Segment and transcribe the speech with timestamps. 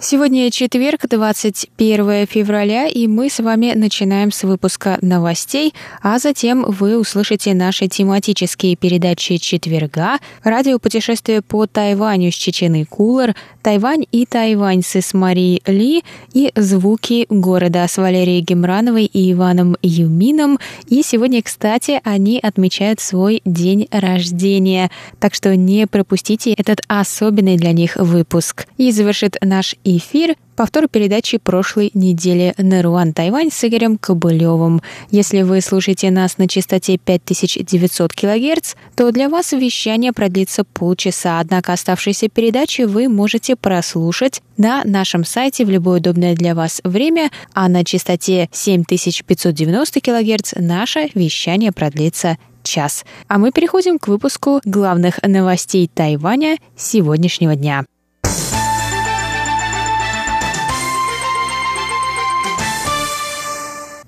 [0.00, 6.96] Сегодня четверг, 21 февраля, и мы с вами начинаем с выпуска новостей, а затем вы
[6.96, 15.14] услышите наши тематические передачи четверга, радиопутешествие по Тайваню с Чеченой Кулер, Тайвань и Тайвань с
[15.14, 20.60] Марией Ли и звуки города с Валерией Гемрановой и Иваном Юмином.
[20.86, 27.72] И сегодня, кстати, они отмечают свой день рождения, так что не пропустите этот особенный для
[27.72, 28.68] них выпуск.
[28.76, 34.82] И завершит наш эфир повтор передачи прошлой недели «Наруан Тайвань» с Игорем Кобылевым.
[35.10, 41.72] Если вы слушаете нас на частоте 5900 кГц, то для вас вещание продлится полчаса, однако
[41.72, 47.68] оставшиеся передачи вы можете прослушать на нашем сайте в любое удобное для вас время, а
[47.68, 53.04] на частоте 7590 кГц наше вещание продлится час.
[53.28, 57.84] А мы переходим к выпуску главных новостей Тайваня сегодняшнего дня.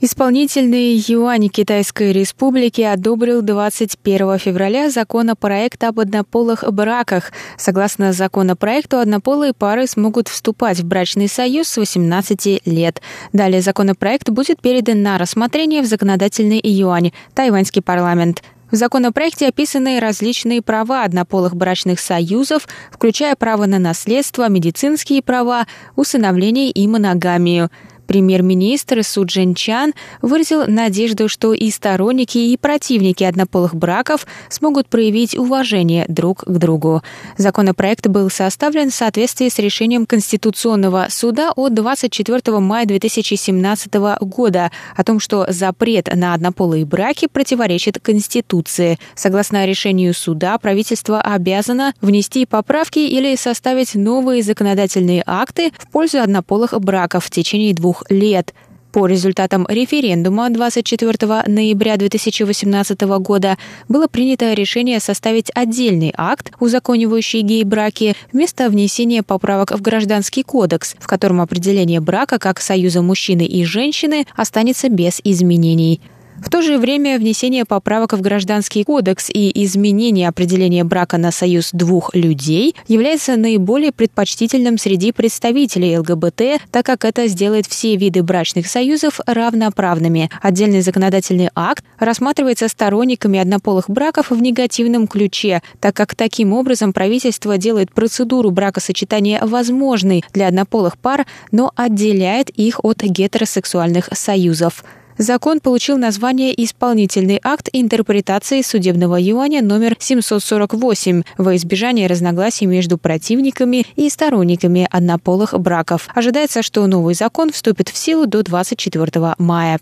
[0.02, 7.32] Исполнительный юань Китайской Республики одобрил 21 февраля законопроект об однополых браках.
[7.58, 13.02] Согласно законопроекту, однополые пары смогут вступать в брачный союз с 18 лет.
[13.34, 18.42] Далее законопроект будет передан на рассмотрение в законодательный юань, тайваньский парламент.
[18.70, 26.70] В законопроекте описаны различные права однополых брачных союзов, включая право на наследство, медицинские права, усыновление
[26.70, 27.68] и моногамию.
[28.10, 35.38] Премьер-министр Су Джин Чан выразил надежду, что и сторонники, и противники однополых браков смогут проявить
[35.38, 37.04] уважение друг к другу.
[37.36, 45.04] Законопроект был составлен в соответствии с решением Конституционного суда от 24 мая 2017 года о
[45.04, 48.98] том, что запрет на однополые браки противоречит Конституции.
[49.14, 56.72] Согласно решению суда, правительство обязано внести поправки или составить новые законодательные акты в пользу однополых
[56.80, 58.54] браков в течение двух лет.
[58.92, 63.56] По результатам референдума 24 ноября 2018 года
[63.88, 71.06] было принято решение составить отдельный акт, узаконивающий гей-браки, вместо внесения поправок в Гражданский кодекс, в
[71.06, 76.00] котором определение брака как союза мужчины и женщины останется без изменений.
[76.40, 81.70] В то же время внесение поправок в Гражданский кодекс и изменение определения брака на союз
[81.72, 88.68] двух людей является наиболее предпочтительным среди представителей ЛГБТ, так как это сделает все виды брачных
[88.68, 90.30] союзов равноправными.
[90.40, 97.58] Отдельный законодательный акт рассматривается сторонниками однополых браков в негативном ключе, так как таким образом правительство
[97.58, 104.82] делает процедуру бракосочетания возможной для однополых пар, но отделяет их от гетеросексуальных союзов.
[105.20, 113.84] Закон получил название «Исполнительный акт интерпретации судебного юаня номер 748» во избежание разногласий между противниками
[113.96, 116.08] и сторонниками однополых браков.
[116.14, 119.78] Ожидается, что новый закон вступит в силу до 24 мая.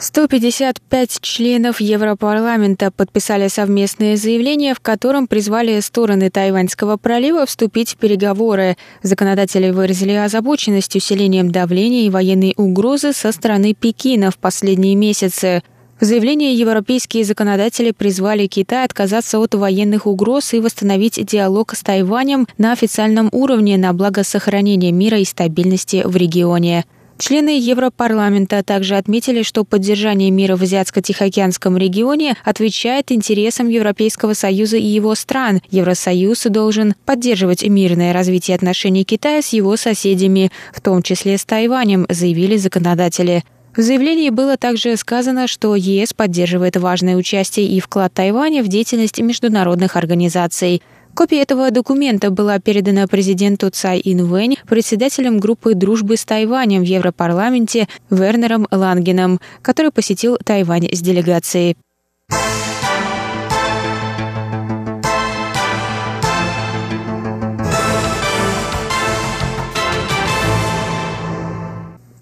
[0.00, 8.76] 155 членов Европарламента подписали совместное заявление, в котором призвали стороны Тайваньского пролива вступить в переговоры.
[9.02, 15.64] Законодатели выразили озабоченность усилением давления и военной угрозы со стороны Пекина в последние месяцы.
[15.98, 22.46] В заявлении европейские законодатели призвали Китай отказаться от военных угроз и восстановить диалог с Тайванем
[22.56, 26.84] на официальном уровне на благо сохранения мира и стабильности в регионе.
[27.18, 34.86] Члены Европарламента также отметили, что поддержание мира в Азиатско-Тихоокеанском регионе отвечает интересам Европейского Союза и
[34.86, 35.60] его стран.
[35.68, 42.06] Евросоюз должен поддерживать мирное развитие отношений Китая с его соседями, в том числе с Тайванем,
[42.08, 43.42] заявили законодатели.
[43.76, 49.20] В заявлении было также сказано, что ЕС поддерживает важное участие и вклад Тайваня в деятельность
[49.20, 50.82] международных организаций.
[51.14, 57.88] Копия этого документа была передана президенту Цай Инвэнь, председателем группы дружбы с Тайванем в Европарламенте
[58.10, 61.76] Вернером Лангеном, который посетил Тайвань с делегацией.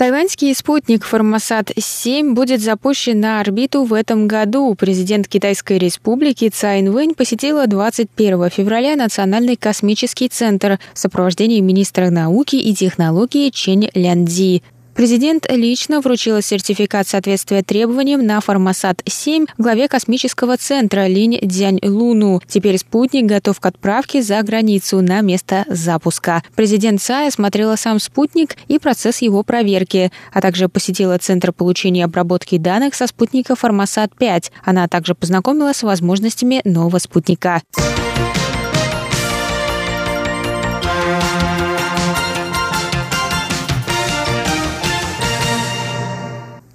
[0.07, 4.73] Тайваньский спутник «Формосат-7» будет запущен на орбиту в этом году.
[4.77, 12.55] Президент Китайской республики Цай Инвэнь посетила 21 февраля Национальный космический центр в сопровождении министра науки
[12.55, 14.63] и технологии Чен Лянди.
[14.97, 22.41] Президент лично вручил сертификат соответствия требованиям на Формосат-7 главе космического центра Линь Дзянь Луну.
[22.49, 26.43] Теперь спутник готов к отправке за границу на место запуска.
[26.55, 32.05] Президент Цай осмотрела сам спутник и процесс его проверки, а также посетила Центр получения и
[32.05, 34.51] обработки данных со спутника Формосат-5.
[34.65, 37.61] Она также познакомилась с возможностями нового спутника.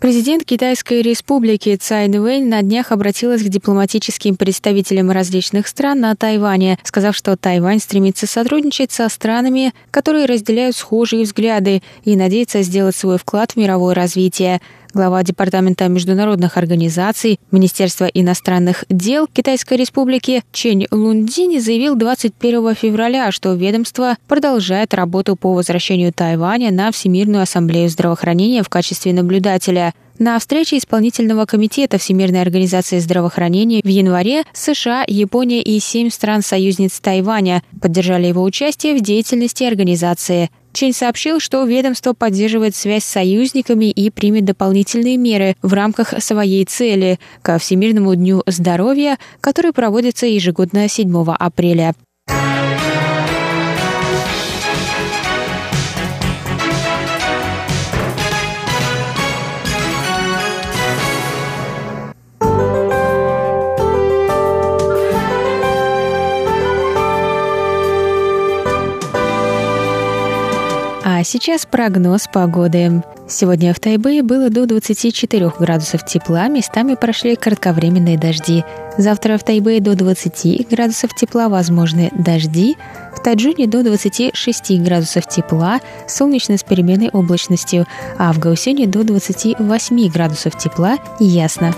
[0.02, 6.80] Президент Китайской республики Цай Инвэнь на днях обратилась к дипломатическим представителям различных стран на Тайване,
[6.82, 13.20] сказав, что Тайвань стремится сотрудничать со странами, которые разделяют схожие взгляды и надеется сделать свой
[13.20, 14.60] вклад в мировое развитие.
[14.94, 23.54] Глава Департамента международных организаций Министерства иностранных дел Китайской Республики Чень Лундини заявил 21 февраля, что
[23.54, 29.94] ведомство продолжает работу по возвращению Тайваня на Всемирную ассамблею здравоохранения в качестве наблюдателя.
[30.20, 37.64] На встрече исполнительного комитета Всемирной организации здравоохранения в январе США, Япония и семь стран-союзниц Тайваня
[37.82, 40.52] поддержали его участие в деятельности организации.
[40.74, 46.66] Чень сообщил, что ведомство поддерживает связь с союзниками и примет дополнительные меры в рамках своей
[46.66, 51.94] цели ко Всемирному дню здоровья, который проводится ежегодно 7 апреля.
[71.14, 73.04] А сейчас прогноз погоды.
[73.28, 78.64] Сегодня в Тайбэе было до 24 градусов тепла, местами прошли кратковременные дожди.
[78.98, 82.78] Завтра в Тайбэе до 20 градусов тепла, возможны дожди.
[83.14, 87.88] В Таджуне до 26 градусов тепла, солнечно с переменной облачностью,
[88.18, 91.76] а в Гаусюне до 28 градусов тепла и ясно.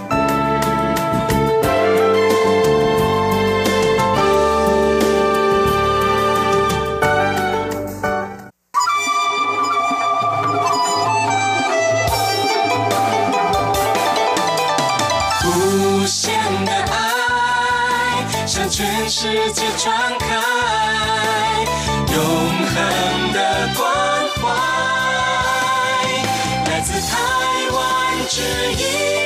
[19.23, 20.25] 世界传开
[22.13, 23.39] 永恒的
[23.77, 23.81] 关
[24.35, 24.41] 怀，
[26.69, 27.11] 来自台
[27.71, 28.41] 湾之
[28.73, 29.22] 音。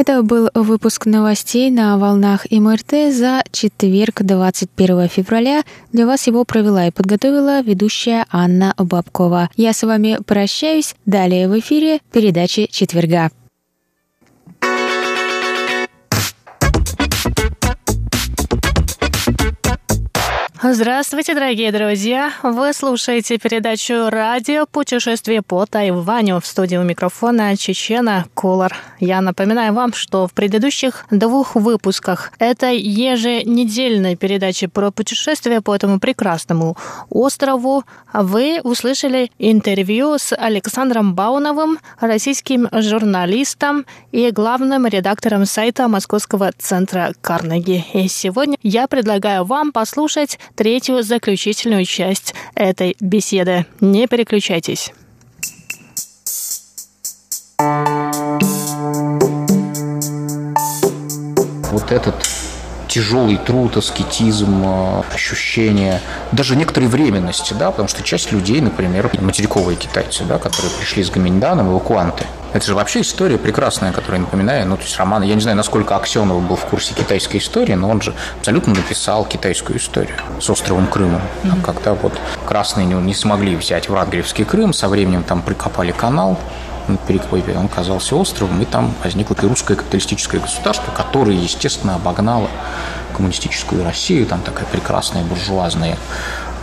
[0.00, 5.62] Это был выпуск новостей на волнах МРТ за четверг, 21 февраля.
[5.92, 9.50] Для вас его провела и подготовила ведущая Анна Бабкова.
[9.56, 10.94] Я с вами прощаюсь.
[11.04, 13.30] Далее в эфире передачи четверга.
[20.62, 22.34] Здравствуйте, дорогие друзья!
[22.42, 24.66] Вы слушаете передачу «Радио.
[24.66, 28.76] Путешествие по Тайваню» в студии микрофона Чечена Кулар.
[28.98, 35.98] Я напоминаю вам, что в предыдущих двух выпусках этой еженедельной передачи про путешествие по этому
[35.98, 36.76] прекрасному
[37.08, 47.14] острову вы услышали интервью с Александром Бауновым, российским журналистом и главным редактором сайта Московского центра
[47.22, 47.82] Карнеги.
[47.94, 53.66] И сегодня я предлагаю вам послушать третью заключительную часть этой беседы.
[53.80, 54.92] Не переключайтесь.
[61.72, 62.14] Вот этот
[62.90, 66.00] тяжелый труд, аскетизм, э, ощущение
[66.32, 71.10] даже некоторой временности, да, потому что часть людей, например, материковые китайцы, да, которые пришли с
[71.10, 75.40] Гаминьданом, эвакуанты, это же вообще история прекрасная, которая, напоминаю, ну, то есть роман, я не
[75.40, 80.16] знаю, насколько Аксенов был в курсе китайской истории, но он же абсолютно написал китайскую историю
[80.40, 81.22] с островом Крымом.
[81.44, 81.62] Mm-hmm.
[81.62, 82.12] Когда вот
[82.46, 86.38] красные не смогли взять в Радгревский Крым, со временем там прикопали канал,
[86.98, 92.48] перекопе он оказался островом, и там возникло русское капиталистическое государство, которое, естественно, обогнало
[93.14, 95.96] коммунистическую Россию, там такая прекрасная буржуазная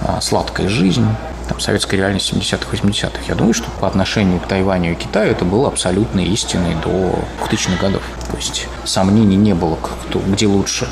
[0.05, 1.05] а, сладкая жизнь,
[1.47, 3.19] там, советская реальность 70-х, 80-х.
[3.27, 7.19] Я думаю, что по отношению к Тайваню и Китаю это было абсолютно истиной до
[7.49, 8.03] 2000-х годов.
[8.29, 10.87] То есть сомнений не было, кто, где лучше,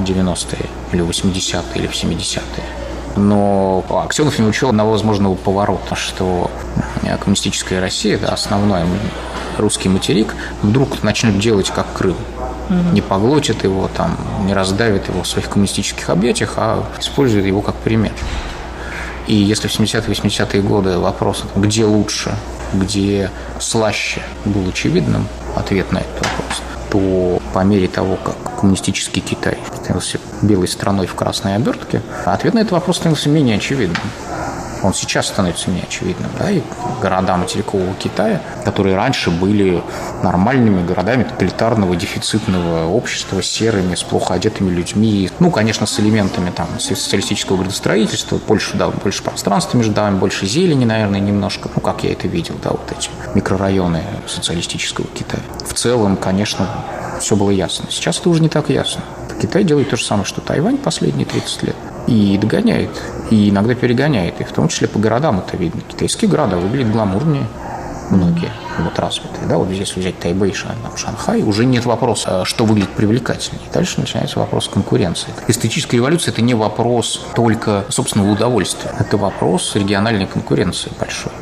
[0.00, 2.64] 90-е или 80-е или в 70-е.
[3.16, 6.50] Но Аксенов не учел одного возможного поворота, что
[7.18, 8.82] коммунистическая Россия, это основной
[9.58, 12.16] русский материк, вдруг начнет делать как Крым.
[12.68, 12.92] угу.
[12.92, 17.76] не поглотит его, там, не раздавит его в своих коммунистических объятиях, а использует его как
[17.76, 18.12] пример.
[19.26, 22.34] И если в 70-е 80-е годы вопрос, где лучше,
[22.72, 29.58] где слаще был очевидным ответ на этот вопрос, то по мере того, как коммунистический Китай
[29.74, 34.02] становился белой страной в красной обертке, ответ на этот вопрос становился менее очевидным
[34.86, 36.30] он сейчас становится неочевидным.
[36.38, 36.62] Да, и
[37.02, 39.82] города материкового Китая, которые раньше были
[40.22, 46.68] нормальными городами тоталитарного дефицитного общества, серыми, с плохо одетыми людьми, ну, конечно, с элементами там
[46.78, 52.12] социалистического градостроительства, больше, да, больше пространства между домами, больше зелени, наверное, немножко, ну, как я
[52.12, 55.42] это видел, да, вот эти микрорайоны социалистического Китая.
[55.66, 56.68] В целом, конечно,
[57.20, 57.86] все было ясно.
[57.90, 59.02] Сейчас это уже не так ясно.
[59.40, 61.76] Китай делает то же самое, что Тайвань последние 30 лет
[62.06, 62.90] и догоняет,
[63.30, 65.80] и иногда перегоняет, и в том числе по городам это видно.
[65.88, 67.46] Китайские города выглядят гламурнее,
[68.10, 69.46] многие вот развитые.
[69.48, 73.66] Да, вот если взять Тайбэй, Шанхай, уже нет вопроса, что выглядит привлекательнее.
[73.72, 75.28] Дальше начинается вопрос конкуренции.
[75.48, 78.92] Эстетическая революция– это не вопрос только собственного удовольствия.
[78.98, 81.32] Это вопрос региональной конкуренции большой.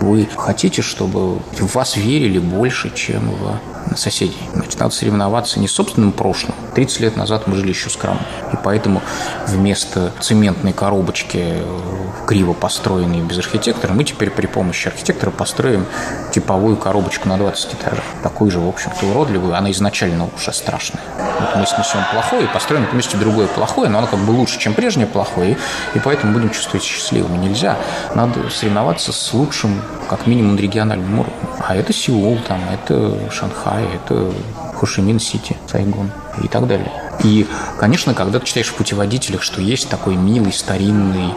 [0.00, 3.60] Вы хотите, чтобы в вас верили больше, чем в
[3.96, 4.38] соседей.
[4.54, 6.54] Значит, надо соревноваться не с собственным прошлым.
[6.74, 8.22] 30 лет назад мы жили еще скромно.
[8.52, 9.02] И поэтому
[9.46, 11.80] вместо цементной коробочки, э,
[12.26, 15.86] криво построенной без архитектора, мы теперь при помощи архитектора построим
[16.32, 18.04] типовую коробочку на 20 этажей.
[18.22, 19.56] Такую же, в общем-то, уродливую.
[19.56, 21.02] Она изначально уже страшная.
[21.40, 24.58] Вот мы снесем плохое и построим на месте другое плохое, но оно как бы лучше,
[24.58, 25.56] чем прежнее плохое,
[25.94, 27.38] и поэтому будем чувствовать счастливыми.
[27.38, 27.76] Нельзя.
[28.14, 31.34] Надо соревноваться с лучшим как минимум на региональном уровне.
[31.66, 34.32] А это Сеул, там, это Шанхай, это
[34.74, 36.10] Хошимин-Сити, Сайгон
[36.42, 36.90] и так далее.
[37.24, 37.46] И,
[37.78, 41.34] конечно, когда ты читаешь в путеводителях, что есть такой милый старинный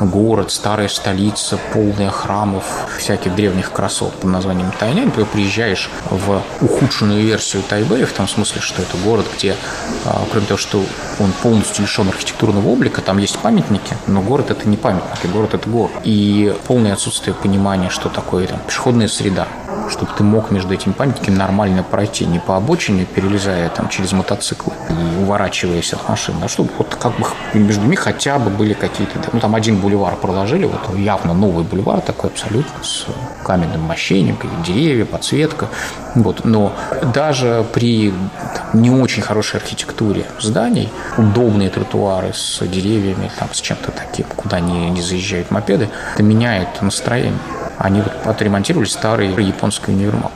[0.00, 2.64] город, старая столица, полная храмов,
[2.98, 8.60] всяких древних красот под названием Тайнянь, ты приезжаешь в ухудшенную версию Тайбэя, в том смысле,
[8.60, 9.56] что это город, где,
[10.04, 10.84] а, кроме того, что
[11.18, 15.68] он полностью лишен архитектурного облика, там есть памятники, но город это не памятники, город это
[15.68, 15.92] город.
[16.04, 19.48] И полное отсутствие понимания, что такое там пешеходная среда,
[19.90, 24.72] чтобы ты мог между этими памятниками нормально пройти, не по обочине, перелезая там через мотоциклы
[24.90, 29.18] и уворачиваясь от машин, а чтобы вот как бы между ними хотя бы были какие-то,
[29.32, 33.06] ну там один бульвар проложили, вот явно новый бульвар такой абсолютно с
[33.44, 35.68] каменным мощением, деревья, подсветка,
[36.14, 36.72] вот, но
[37.14, 43.92] даже при там, не очень хорошей архитектуре зданий, удобные тротуары с деревьями, там, с чем-то
[43.92, 47.38] таким, куда не, не заезжают мопеды, это меняет настроение.
[47.78, 50.32] Они отремонтировали старый японский универмаг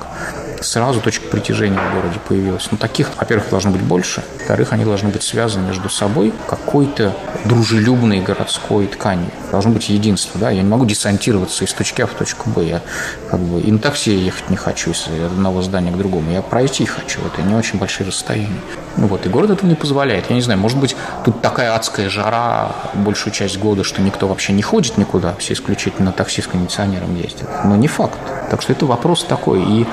[0.63, 2.69] сразу точка притяжения в городе появилась.
[2.71, 7.15] Ну, таких, во-первых, должно быть больше, во-вторых, они должны быть связаны между собой какой-то
[7.45, 9.31] дружелюбной городской тканью.
[9.51, 12.83] Должно быть единство, да, я не могу десантироваться из точки А в точку Б, я
[13.31, 16.85] как бы и на такси ехать не хочу из одного здания к другому, я пройти
[16.85, 18.61] хочу, это не очень большие расстояния.
[18.99, 20.29] Ну вот, и город это не позволяет.
[20.29, 24.53] Я не знаю, может быть, тут такая адская жара большую часть года, что никто вообще
[24.53, 27.49] не ходит никуда, все исключительно такси с кондиционером ездят.
[27.65, 28.19] Но не факт.
[28.51, 29.87] Так что это вопрос такой и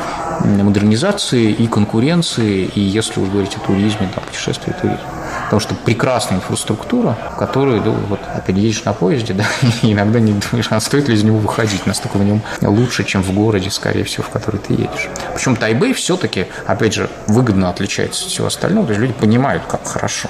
[0.44, 5.02] модернизации, и конкуренции, и если вы говорите о туризме, там, путешествии, туризм.
[5.46, 9.46] Потому что прекрасная инфраструктура, которую, ну, вот, опять едешь на поезде, да,
[9.82, 13.22] и иногда не думаешь, а стоит ли из него выходить, настолько в нем лучше, чем
[13.24, 15.10] в городе, скорее всего, в который ты едешь.
[15.34, 19.88] Причем Тайбэй все-таки, опять же, выгодно отличается от всего остального, то есть люди понимают, как
[19.88, 20.30] хорошо.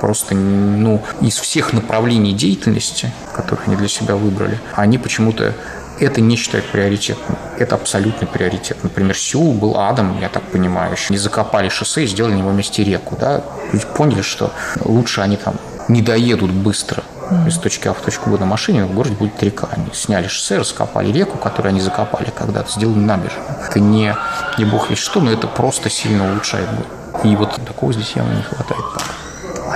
[0.00, 5.54] Просто ну, из всех направлений деятельности, которых они для себя выбрали, они почему-то
[6.00, 7.36] это не считают приоритетным.
[7.58, 8.78] Это абсолютный приоритет.
[8.82, 10.92] Например, Сеул был адом, я так понимаю.
[10.92, 13.16] Еще не закопали шоссе и сделали на его месте реку.
[13.20, 13.42] Да?
[13.72, 14.50] Люди поняли, что
[14.84, 15.54] лучше они там
[15.88, 17.02] не доедут быстро
[17.46, 19.68] из точки А в точку Б на машине, в городе будет река.
[19.70, 23.46] Они сняли шоссе, раскопали реку, которую они закопали когда-то, сделали набережную.
[23.68, 24.16] Это не,
[24.58, 27.24] не бог весь что, но это просто сильно улучшает город.
[27.24, 29.04] И вот такого здесь явно не хватает пока.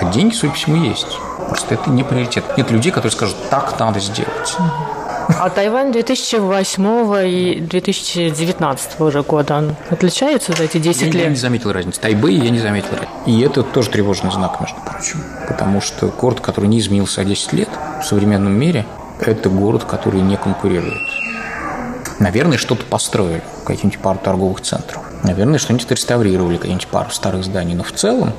[0.01, 1.19] А деньги, судя по всему, есть.
[1.49, 2.45] Просто это не приоритет.
[2.57, 4.57] Нет людей, которые скажут, так надо сделать.
[5.41, 11.23] А Тайвань 2008 и 2019 уже года, он отличается за эти 10 я, лет?
[11.23, 12.01] Я не заметил разницы.
[12.01, 13.13] Тайбэй я не заметил разницы.
[13.27, 15.23] И это тоже тревожный знак, между прочим.
[15.49, 17.69] Потому что город, который не изменился 10 лет
[18.01, 18.87] в современном мире,
[19.21, 20.95] это город, который не конкурирует.
[22.21, 25.03] Наверное, что-то построили, какие-нибудь пару торговых центров.
[25.25, 27.75] Наверное, что-нибудь реставрировали, какие-нибудь пару старых зданий.
[27.75, 28.33] Но в целом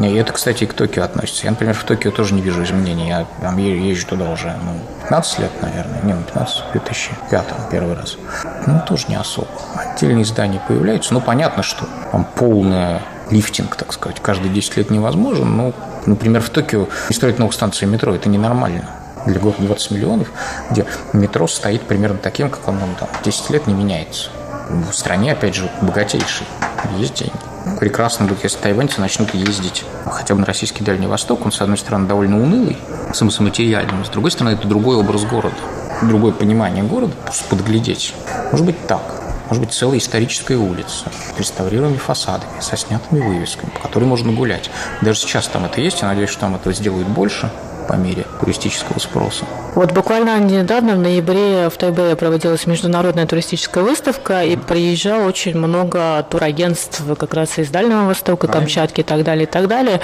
[0.00, 1.44] и это, кстати, и к Токио относится.
[1.44, 3.08] Я, например, в Токио тоже не вижу изменений.
[3.08, 6.00] Я там езжу туда уже ну, 15 лет, наверное.
[6.02, 8.16] Не, 15, в 2005 первый раз.
[8.66, 9.48] Ну, тоже не особо.
[9.74, 11.12] Отдельные здания появляются.
[11.14, 15.56] Ну, понятно, что там полная лифтинг, так сказать, каждые 10 лет невозможен.
[15.56, 15.72] Но,
[16.06, 18.88] например, в Токио не строить новых станций метро– это ненормально
[19.26, 20.28] для города 20 миллионов,
[20.70, 24.30] где метро стоит примерно таким, как оно там 10 лет не меняется.
[24.68, 26.46] В стране, опять же, богатейший.
[26.98, 27.51] Есть деньги.
[27.78, 31.44] Прекрасно будет, если тайваньцы начнут ездить хотя бы на российский Дальний Восток.
[31.44, 32.78] Он, с одной стороны, довольно унылый,
[33.12, 35.56] смысл материальным, с другой стороны, это другой образ города,
[36.02, 38.14] другое понимание города, просто подглядеть.
[38.50, 39.02] Может быть так.
[39.48, 44.70] Может быть, целая историческая улица с реставрированными фасадами, со снятыми вывесками, по которой можно гулять.
[45.02, 47.50] Даже сейчас там это есть, я надеюсь, что там это сделают больше
[47.92, 49.44] по мере туристического спроса.
[49.74, 56.26] Вот буквально недавно, в ноябре, в Тайбэе проводилась международная туристическая выставка, и приезжало очень много
[56.30, 60.00] турагентств как раз из Дальнего Востока, Камчатки и так далее, и так далее.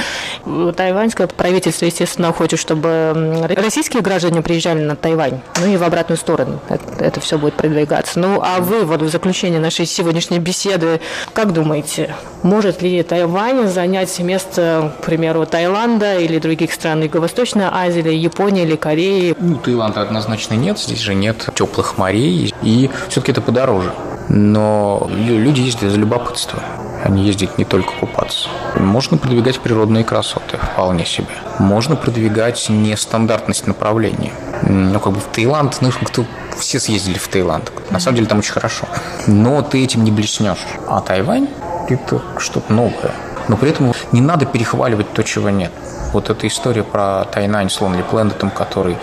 [0.77, 6.61] Тайваньское правительство, естественно, хочет, чтобы российские граждане приезжали на Тайвань, ну и в обратную сторону.
[6.69, 8.19] Это, это все будет продвигаться.
[8.19, 11.01] Ну, а вы вот в заключение нашей сегодняшней беседы,
[11.33, 18.01] как думаете, может ли Тайвань занять место, к примеру, Таиланда или других стран Юго-Восточной Азии,
[18.01, 19.35] или Японии или Кореи?
[19.39, 23.93] Ну, Таиланда однозначно нет, здесь же нет теплых морей, и все-таки это подороже.
[24.29, 26.63] Но люди ездят за любопытство.
[27.03, 28.49] Они ездят не только купаться.
[28.77, 31.29] Можно продвигать природные красоты вполне себе.
[31.59, 34.33] Можно продвигать нестандартность направления.
[34.63, 36.25] Ну, как бы в Таиланд, ну, кто
[36.59, 37.73] все съездили в Таиланд.
[37.91, 38.87] На самом деле там очень хорошо.
[39.27, 40.67] Но ты этим не блеснешь.
[40.89, 41.49] А Тайвань–
[41.89, 43.15] это что-то новое.
[43.47, 45.73] Но при этом не надо перехваливать то, чего нет.
[46.13, 48.97] Вот эта история про Тайнань с Лонли Планетом, который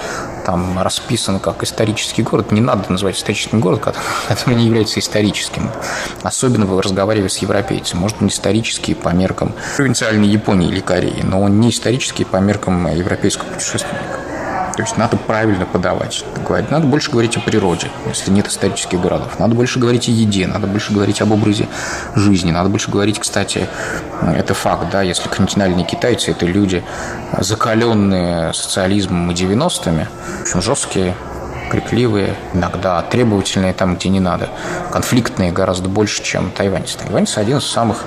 [0.46, 3.94] там расписан как исторический город, не надо называть историческим городом,
[4.28, 5.70] который не является историческим.
[6.24, 8.00] Особенно вы разговариваете с европейцем.
[8.00, 12.88] Может, он исторический по меркам провинциальной Японии или Кореи, но он не исторический по меркам
[12.88, 14.35] европейского путешественника.
[14.76, 16.26] То есть надо правильно подавать.
[16.46, 16.70] Говорить.
[16.70, 19.40] Надо больше говорить о природе, если нет исторических городов.
[19.40, 21.68] Надо больше говорить о еде, надо больше говорить об образе
[22.14, 22.52] жизни.
[22.52, 23.68] Надо больше говорить, кстати,
[24.22, 26.84] это факт, да, если континентальные китайцы– это люди,
[27.40, 30.08] закаленные социализмом и 90-ми,
[30.40, 31.16] в общем, жесткие,
[31.72, 34.50] крикливые, иногда требовательные там, где не надо,
[34.92, 36.98] конфликтные гораздо больше, чем тайваньцы.
[36.98, 38.04] Тайваньцы– один из самых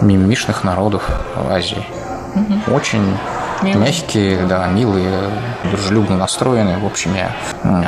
[0.00, 1.08] мимишных народов
[1.50, 1.86] Азии.
[2.34, 2.74] Угу.
[2.74, 3.16] Очень
[3.62, 3.86] Милые.
[3.86, 5.30] Мягкие, да, милые,
[5.70, 6.78] дружелюбно настроенные.
[6.78, 7.34] В общем, я,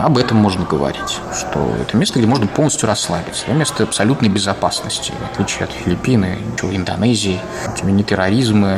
[0.03, 3.45] об этом можно говорить, что это место, где можно полностью расслабиться.
[3.47, 6.25] Это место абсолютной безопасности, в отличие от Филиппин,
[6.63, 7.41] Индонезии,
[7.83, 8.77] ни терроризма,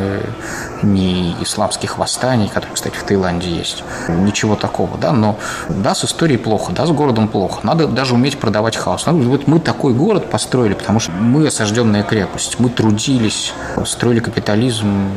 [0.82, 3.84] ни исламских восстаний, которые, кстати, в Таиланде есть.
[4.08, 7.60] Ничего такого, да, но да, с историей плохо, да, с городом плохо.
[7.62, 9.06] Надо даже уметь продавать хаос.
[9.06, 13.52] Надо, вот мы такой город построили, потому что мы осажденная крепость, мы трудились,
[13.86, 15.10] строили капитализм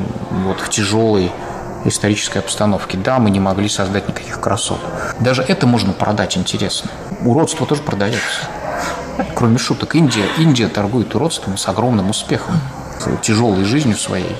[0.45, 1.31] вот в тяжелый
[1.85, 2.95] исторической обстановки.
[2.95, 4.79] Да, мы не могли создать никаких красот.
[5.19, 6.89] Даже это можно продать интересно.
[7.23, 8.47] Уродство тоже продается.
[9.35, 12.55] Кроме шуток, Индия, Индия торгует уродством с огромным успехом,
[13.21, 14.35] тяжелой жизнью своей,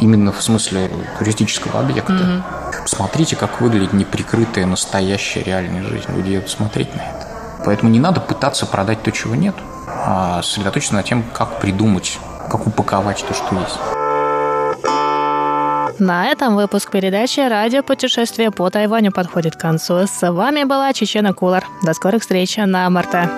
[0.00, 2.12] именно в смысле туристического объекта.
[2.12, 2.82] Mm-hmm.
[2.82, 6.06] Посмотрите, как выглядит неприкрытая настоящая реальная жизнь.
[6.08, 7.28] Люди едут смотреть на это.
[7.64, 9.54] Поэтому не надо пытаться продать то, чего нет,
[9.86, 12.18] а сосредоточиться на тем, как придумать,
[12.50, 13.99] как упаковать то, что есть.
[16.00, 20.06] На этом выпуск передачи «Радио путешествие по Тайваню» подходит к концу.
[20.06, 21.66] С вами была Чечена Кулар.
[21.84, 23.28] До скорых встреч на Марта.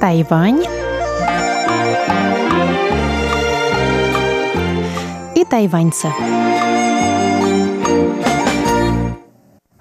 [0.00, 0.64] Тайвань
[5.36, 6.08] и тайваньцы.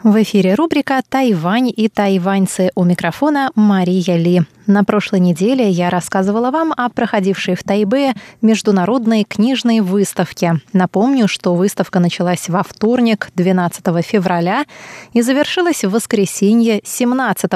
[0.03, 4.43] В эфире рубрика «Тайвань и тайваньцы» у микрофона Мария Ли.
[4.67, 10.59] На прошлой неделе я рассказывала вам о проходившей в Тайбе международной книжной выставке.
[10.73, 14.65] Напомню, что выставка началась во вторник, 12 февраля,
[15.13, 17.49] и завершилась в воскресенье, 17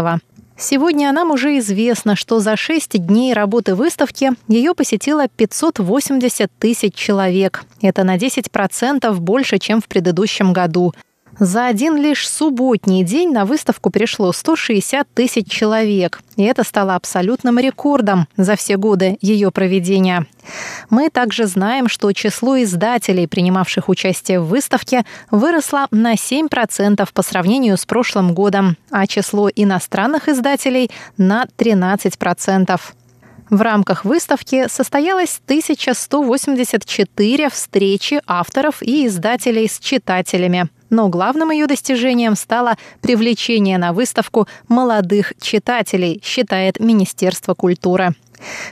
[0.58, 7.65] Сегодня нам уже известно, что за шесть дней работы выставки ее посетило 580 тысяч человек.
[7.82, 10.93] Это на 10% больше, чем в предыдущем году–
[11.41, 17.58] за один лишь субботний день на выставку пришло 160 тысяч человек, и это стало абсолютным
[17.58, 20.27] рекордом за все годы ее проведения.
[20.91, 27.75] Мы также знаем, что число издателей, принимавших участие в выставке, выросло на 7% по сравнению
[27.75, 32.80] с прошлым годом, а число иностранных издателей– на 13%.
[33.49, 42.36] В рамках выставки состоялось 1184 встречи авторов и издателей с читателями– но главным ее достижением
[42.36, 48.13] стало привлечение на выставку молодых читателей, считает Министерство культуры.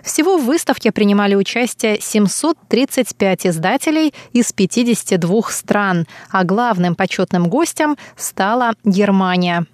[0.04, 8.74] Всего в выставке принимали участие 735 издателей из 52 стран, а главным почетным гостем стала
[8.84, 9.66] Германия.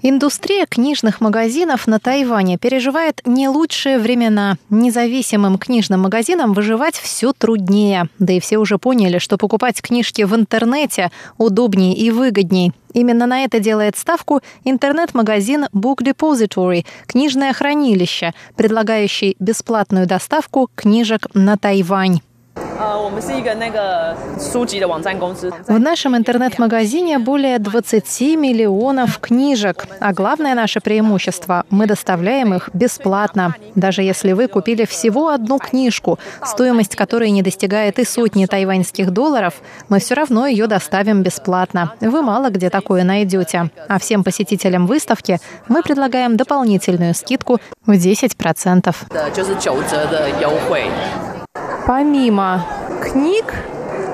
[0.00, 4.56] Индустрия книжных магазинов на Тайване переживает не лучшие времена.
[4.70, 8.08] Независимым книжным магазинам выживать все труднее.
[8.20, 12.72] Да и все уже поняли, что покупать книжки в интернете удобнее и выгодней.
[12.92, 21.56] Именно на это делает ставку интернет-магазин Book Depository– книжное хранилище, предлагающий бесплатную доставку книжек на
[21.56, 22.20] Тайвань.
[25.66, 29.86] В нашем интернет-магазине более 20 миллионов книжек.
[30.00, 33.54] А главное наше преимущество– мы доставляем их бесплатно.
[33.74, 39.54] Даже если вы купили всего одну книжку, стоимость которой не достигает и сотни тайваньских долларов,
[39.88, 41.94] мы все равно ее доставим бесплатно.
[42.00, 43.70] Вы мало где такое найдете.
[43.88, 45.38] А всем посетителям выставки
[45.68, 48.94] мы предлагаем дополнительную скидку в 10%.
[51.86, 52.64] Помимо
[53.00, 53.54] книг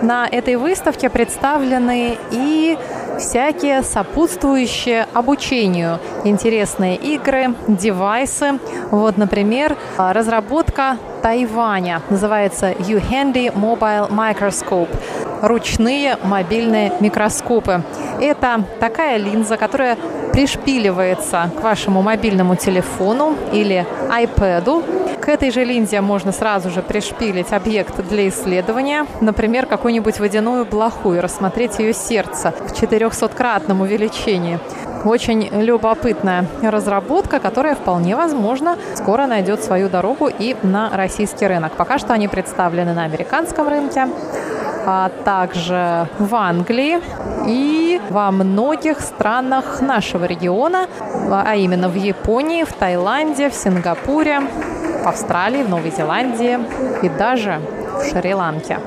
[0.02, 2.78] на этой выставке представлены и
[3.18, 8.59] всякие сопутствующие обучению интересные игры, девайсы.
[8.90, 12.02] Вот, например, разработка Тайваня.
[12.11, 14.88] Называется U-Handy Mobile Microscope.
[15.42, 17.83] Ручные мобильные микроскопы.
[18.20, 19.96] Это такая линза, которая
[20.33, 27.50] пришпиливается к вашему мобильному телефону или iPad к этой же линзе можно сразу же пришпилить
[27.50, 34.58] объект для исследования, например, какую-нибудь водяную блоху и рассмотреть ее сердце в 400-кратном увеличении.
[35.02, 41.72] Очень любопытная разработка, которая вполне возможно скоро найдет свою дорогу и на российский рынок.
[41.72, 44.08] Пока что они представлены на американском рынке,
[44.87, 47.00] а также в Англии
[47.46, 50.87] и во многих странах нашего региона,
[51.30, 54.42] а именно в Японии, в Таиланде, в Сингапуре,
[55.04, 56.58] в Австралии, в Новой Зеландии
[57.02, 57.60] и даже
[57.98, 58.78] в Шри-Ланке.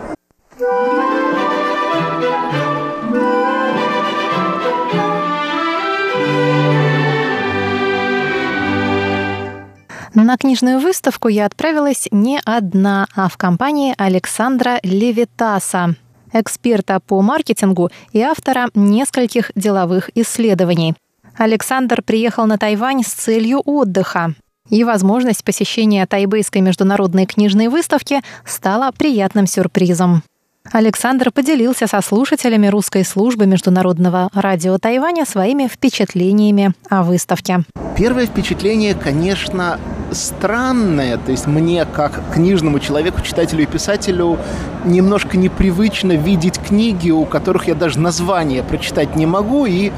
[10.15, 15.93] На книжную выставку я отправилась не одна, а в компании Александра Левитаса,
[16.33, 20.95] эксперта по маркетингу и автора нескольких деловых исследований.
[21.37, 24.33] Александр приехал на Тайвань с целью отдыха.
[24.69, 30.23] И возможность посещения Тайбэйской международной книжной выставки стала приятным сюрпризом.
[30.71, 37.63] Александр поделился со слушателями русской службы Международного радио Тайваня своими впечатлениями о выставке.
[37.95, 39.79] Первое впечатление, конечно,
[40.11, 41.17] странное.
[41.17, 44.37] То есть мне, как книжному человеку, читателю и писателю,
[44.85, 49.91] немножко непривычно видеть книги, у которых я даже название прочитать не могу, и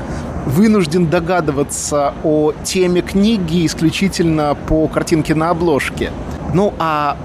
[0.45, 6.12] вынужден догадываться о теме книги исключительно по картинке на обложке.
[6.54, 7.17] Ну а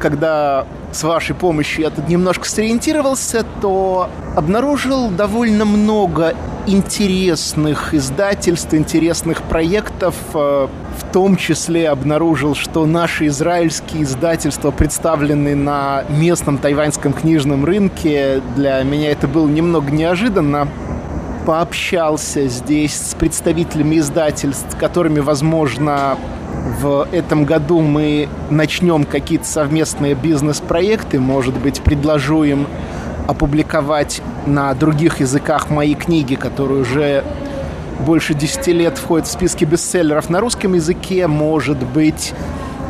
[0.00, 6.34] когда с вашей помощью я тут немножко сориентировался, то обнаружил довольно много
[6.66, 10.14] интересных издательств, интересных проектов.
[10.34, 18.42] Э, в том числе обнаружил, что наши израильские издательства представлены на местном тайваньском книжном рынке.
[18.56, 20.68] Для меня это было немного неожиданно
[21.48, 26.18] пообщался здесь с представителями издательств, которыми, возможно,
[26.78, 32.66] в этом году мы начнем какие-то совместные бизнес-проекты, может быть, предложу им
[33.26, 37.24] опубликовать на других языках мои книги, которые уже
[38.00, 42.34] больше 10 лет входят в списки бестселлеров на русском языке, может быть,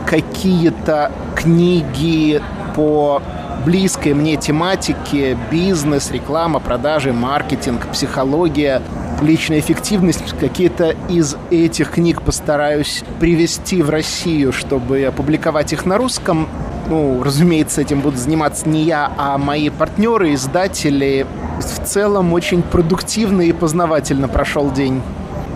[0.04, 2.42] какие-то книги
[2.74, 3.22] по
[3.68, 8.80] близкой мне тематике бизнес, реклама, продажи, маркетинг, психология,
[9.20, 10.34] личная эффективность.
[10.40, 16.48] Какие-то из этих книг постараюсь привести в Россию, чтобы опубликовать их на русском.
[16.88, 21.26] Ну, разумеется, этим будут заниматься не я, а мои партнеры, издатели.
[21.58, 25.02] В целом очень продуктивно и познавательно прошел день.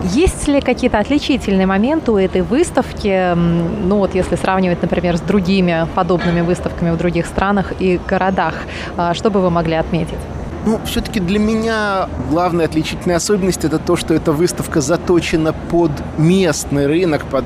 [0.04, 5.86] Есть ли какие-то отличительные моменты у этой выставки, ну вот если сравнивать, например, с другими
[5.94, 8.54] подобными выставками в других странах и городах,
[8.96, 10.18] а, что бы вы могли отметить?
[10.64, 16.86] Ну, все-таки для меня главная отличительная особенность это то, что эта выставка заточена под местный
[16.86, 17.44] рынок, под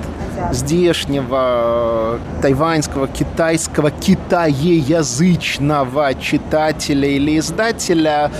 [0.52, 8.30] здешнего тайваньского, китайского, китаеязычного читателя или издателя.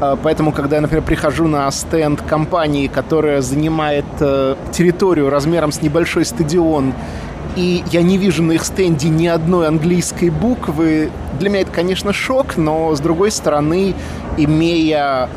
[0.00, 5.80] А, поэтому, когда я, например, прихожу на стенд компании, которая занимает э, территорию размером с
[5.82, 6.92] небольшой стадион,
[7.56, 12.12] и я не вижу на их стенде ни одной английской буквы, для меня это, конечно,
[12.12, 13.94] шок, но, с другой стороны,
[14.36, 15.28] имея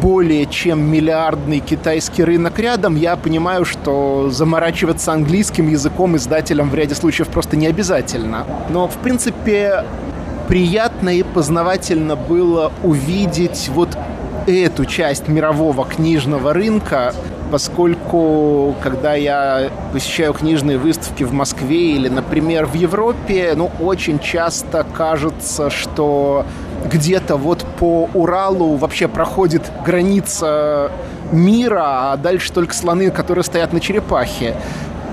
[0.00, 6.94] более чем миллиардный китайский рынок рядом, я понимаю, что заморачиваться английским языком издателям в ряде
[6.94, 8.44] случаев просто не обязательно.
[8.68, 9.84] Но, в принципе,
[10.48, 13.96] приятно и познавательно было увидеть вот
[14.46, 17.14] эту часть мирового книжного рынка,
[17.50, 24.84] поскольку когда я посещаю книжные выставки в Москве или, например, в Европе, ну, очень часто
[24.94, 26.44] кажется, что
[26.84, 30.90] где-то вот по Уралу вообще проходит граница
[31.32, 34.54] мира, а дальше только слоны, которые стоят на черепахе.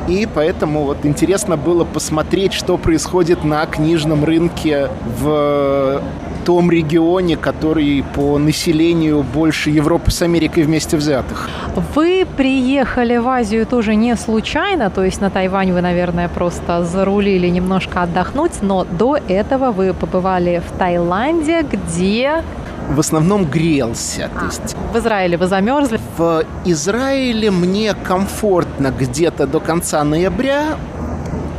[0.07, 4.89] И поэтому вот интересно было посмотреть, что происходит на книжном рынке
[5.19, 6.01] в
[6.45, 11.49] том регионе, который по населению больше Европы с Америкой вместе взятых.
[11.95, 17.47] Вы приехали в Азию тоже не случайно, то есть на Тайвань вы, наверное, просто зарулили
[17.47, 22.43] немножко отдохнуть, но до этого вы побывали в Таиланде, где
[22.89, 24.29] в основном грелся.
[24.39, 24.75] То есть...
[24.93, 25.99] В Израиле вы замерзли?
[26.17, 30.77] В Израиле мне комфортно где-то до конца ноября.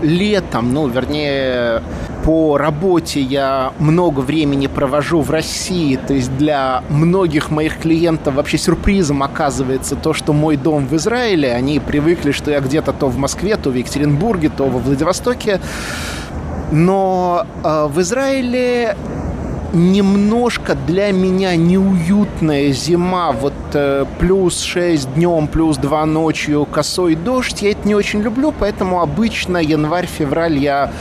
[0.02, 1.80] Летом, ну, вернее,
[2.24, 8.58] по работе я много времени провожу в России, то есть для многих моих клиентов вообще
[8.58, 13.18] сюрпризом оказывается то, что мой дом в Израиле, они привыкли, что я где-то то в
[13.18, 15.60] Москве, то в Екатеринбурге, то во Владивостоке,
[16.72, 18.96] но э, в Израиле
[19.74, 27.62] немножко для меня неуютная зима, вот э, плюс 6 днем, плюс 2 ночью, косой дождь,
[27.62, 30.92] я это не очень люблю, поэтому обычно январь-февраль я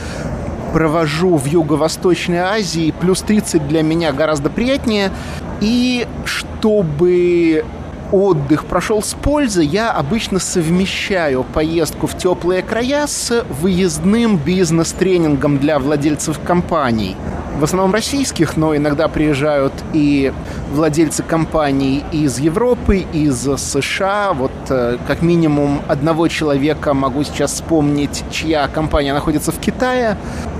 [0.72, 5.12] провожу в Юго-Восточной Азии, плюс 30 для меня гораздо приятнее.
[5.60, 7.64] И чтобы
[8.10, 15.78] отдых прошел с пользой, я обычно совмещаю поездку в теплые края с выездным бизнес-тренингом для
[15.78, 17.16] владельцев компаний–
[17.58, 20.32] в основном российских, но иногда приезжают и
[20.72, 24.32] владельцы компаний из Европы, из США.
[24.32, 30.16] Вот э, как минимум одного человека могу сейчас вспомнить, чья компания находится в Китае.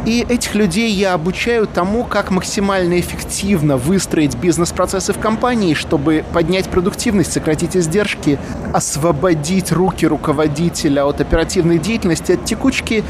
[0.06, 6.68] И этих людей я обучаю тому, как максимально эффективно выстроить бизнес-процессы в компании, чтобы поднять
[6.68, 8.38] продуктивность, сократить издержки,
[8.72, 13.02] освободить руки руководителя от оперативной деятельности, от текучки,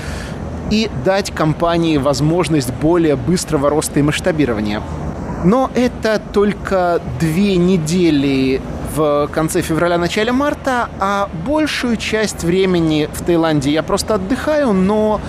[0.70, 4.83] и дать компании возможность более быстрого роста и масштабирования.
[5.44, 8.62] Но это только две недели
[8.94, 15.20] в конце февраля-начале марта, а большую часть времени в Таиланде я просто отдыхаю, но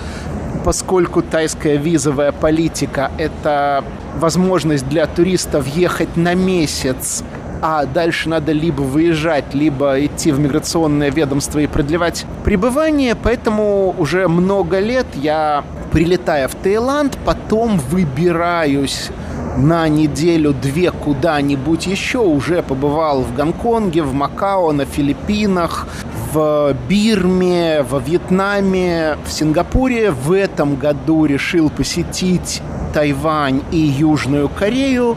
[0.64, 3.84] поскольку тайская визовая политика– это
[4.18, 7.22] возможность для туристов ехать на месяц
[7.62, 14.28] а дальше надо либо выезжать, либо идти в миграционное ведомство и продлевать пребывание, поэтому уже
[14.28, 19.10] много лет я, прилетая в Таиланд, потом выбираюсь
[19.56, 22.18] на неделю-две куда-нибудь еще.
[22.18, 25.88] Уже побывал в Гонконге, в Макао, на Филиппинах,
[26.32, 30.10] в Бирме, во Вьетнаме, в Сингапуре.
[30.10, 35.16] В этом году решил посетить Тайвань и Южную Корею.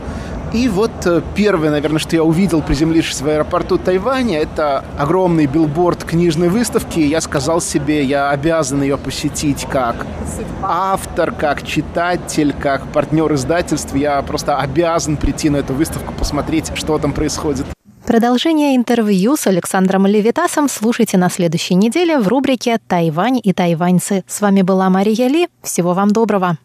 [0.53, 0.88] И вот
[1.35, 6.99] первое, наверное, что я увидел, приземлившись в аэропорту Тайваня, это огромный билборд книжной выставки.
[6.99, 10.05] Я сказал себе, я обязан ее посетить как
[10.61, 13.95] автор, как читатель, как партнер издательств.
[13.95, 17.65] Я просто обязан прийти на эту выставку, посмотреть, что там происходит.
[18.05, 24.23] Продолжение интервью с Александром Левитасом слушайте на следующей неделе в рубрике «Тайвань и тайваньцы».
[24.27, 25.47] С вами была Мария Ли.
[25.61, 26.57] Всего вам доброго.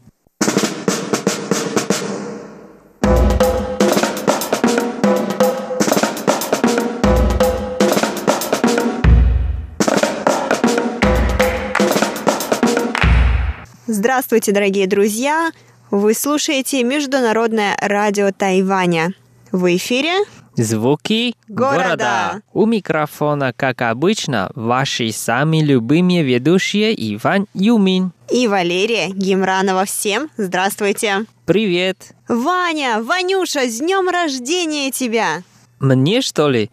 [14.04, 15.50] Здравствуйте, дорогие друзья!
[15.90, 19.14] Вы слушаете Международное радио Тайваня.
[19.50, 20.12] В эфире
[20.56, 21.86] Звуки города.
[21.86, 22.42] города.
[22.52, 29.86] У микрофона, как обычно, ваши самые любимые ведущие Иван Юмин и Валерия Гимранова.
[29.86, 31.24] Всем здравствуйте!
[31.46, 32.12] Привет!
[32.28, 35.42] Ваня, Ванюша, с днем рождения тебя!
[35.80, 36.70] Мне, что ли?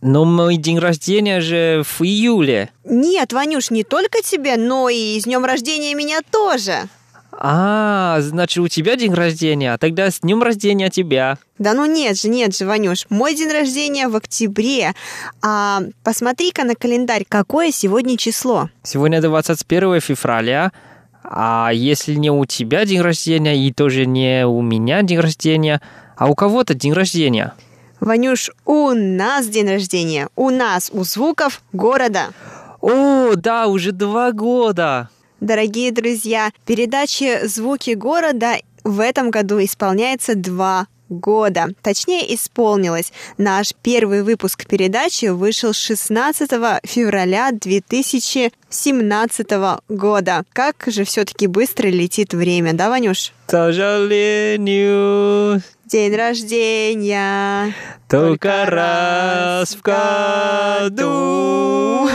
[0.00, 2.70] Но мой день рождения же в июле.
[2.84, 6.88] Нет, Ванюш, не только тебе, но и с днем рождения меня тоже.
[7.36, 11.38] А, значит, у тебя день рождения, тогда с днем рождения тебя.
[11.58, 14.92] Да ну нет же, нет же, Ванюш, мой день рождения в октябре.
[15.42, 18.70] А посмотри-ка на календарь, какое сегодня число?
[18.82, 20.72] Сегодня 21 февраля,
[21.24, 25.80] а если не у тебя день рождения и тоже не у меня день рождения,
[26.16, 27.54] а у кого-то день рождения?
[28.04, 30.28] Ванюш, у нас день рождения.
[30.36, 32.34] У нас, у звуков города.
[32.82, 35.08] О, да, уже два года.
[35.40, 41.68] Дорогие друзья, передаче «Звуки города» в этом году исполняется два года.
[41.82, 43.12] Точнее, исполнилось.
[43.38, 46.50] Наш первый выпуск передачи вышел 16
[46.84, 49.50] февраля 2017
[49.88, 50.42] года.
[50.52, 53.32] Как же все-таки быстро летит время, да, Ванюш?
[53.46, 57.74] К сожалению, День рождения.
[58.08, 62.08] только раз в году.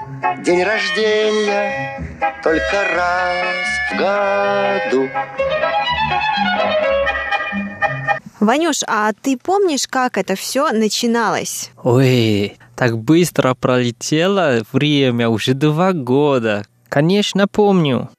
[0.43, 1.99] день рождения
[2.43, 5.09] только раз в году.
[8.39, 11.71] Ванюш, а ты помнишь, как это все начиналось?
[11.83, 16.65] Ой, так быстро пролетело время, уже два года.
[16.89, 18.09] Конечно, помню.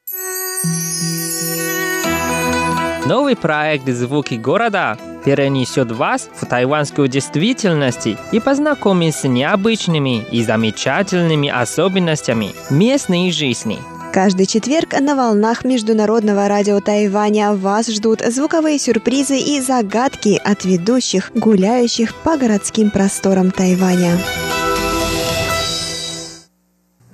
[3.04, 11.48] Новый проект «Звуки города» перенесет вас в тайванскую действительность и познакомит с необычными и замечательными
[11.48, 13.78] особенностями местной жизни.
[14.12, 21.32] Каждый четверг на волнах Международного радио Тайваня вас ждут звуковые сюрпризы и загадки от ведущих,
[21.34, 24.18] гуляющих по городским просторам Тайваня.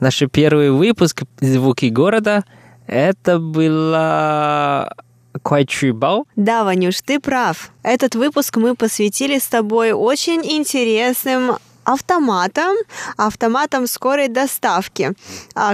[0.00, 2.44] Наш первый выпуск «Звуки города»
[2.88, 5.07] это было Куайчубао.
[6.36, 7.70] Да, Ванюш, ты прав.
[7.82, 12.76] Этот выпуск мы посвятили с тобой очень интересным автоматам,
[13.16, 15.12] автоматам скорой доставки.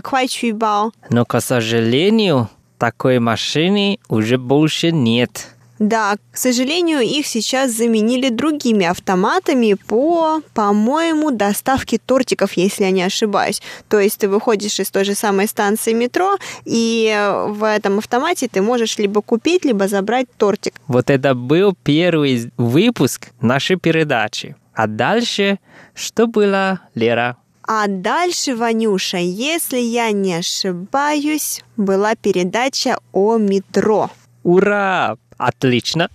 [0.03, 0.93] Куайчубао.
[1.11, 5.54] Но, к сожалению, такой машины уже больше нет.
[5.79, 13.03] Да, к сожалению, их сейчас заменили другими автоматами по, по-моему, доставке тортиков, если я не
[13.03, 13.61] ошибаюсь.
[13.89, 17.13] То есть ты выходишь из той же самой станции метро, и
[17.49, 20.75] в этом автомате ты можешь либо купить, либо забрать тортик.
[20.87, 24.55] Вот это был первый выпуск нашей передачи.
[24.75, 25.59] А дальше
[25.95, 27.37] что было, Лера?
[27.67, 34.11] А дальше, Ванюша, если я не ошибаюсь, была передача о метро.
[34.43, 35.17] Ура!
[35.39, 36.09] Отлично!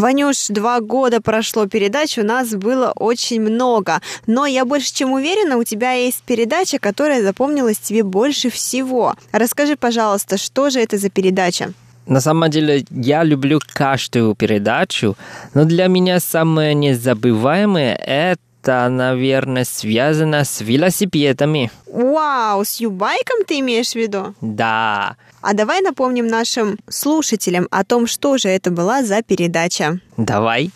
[0.00, 4.00] Ванюш, два года прошло передач, у нас было очень много.
[4.26, 9.14] Но я больше чем уверена, у тебя есть передача, которая запомнилась тебе больше всего.
[9.32, 11.72] Расскажи, пожалуйста, что же это за передача?
[12.06, 15.16] На самом деле, я люблю каждую передачу,
[15.54, 21.70] но для меня самое незабываемое это, наверное, связано с велосипедами.
[21.86, 24.34] Вау, с юбайком ты имеешь в виду?
[24.40, 29.98] Да, А давай напомним нашим слушателям о том, что же это была за передача.
[30.16, 30.70] давай.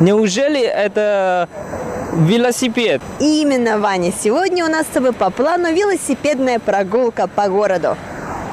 [0.00, 1.48] Неужели это
[2.12, 3.00] велосипед?
[3.18, 7.96] Именно, Ваня, сегодня у нас с тобой по плану велосипедная прогулка по городу.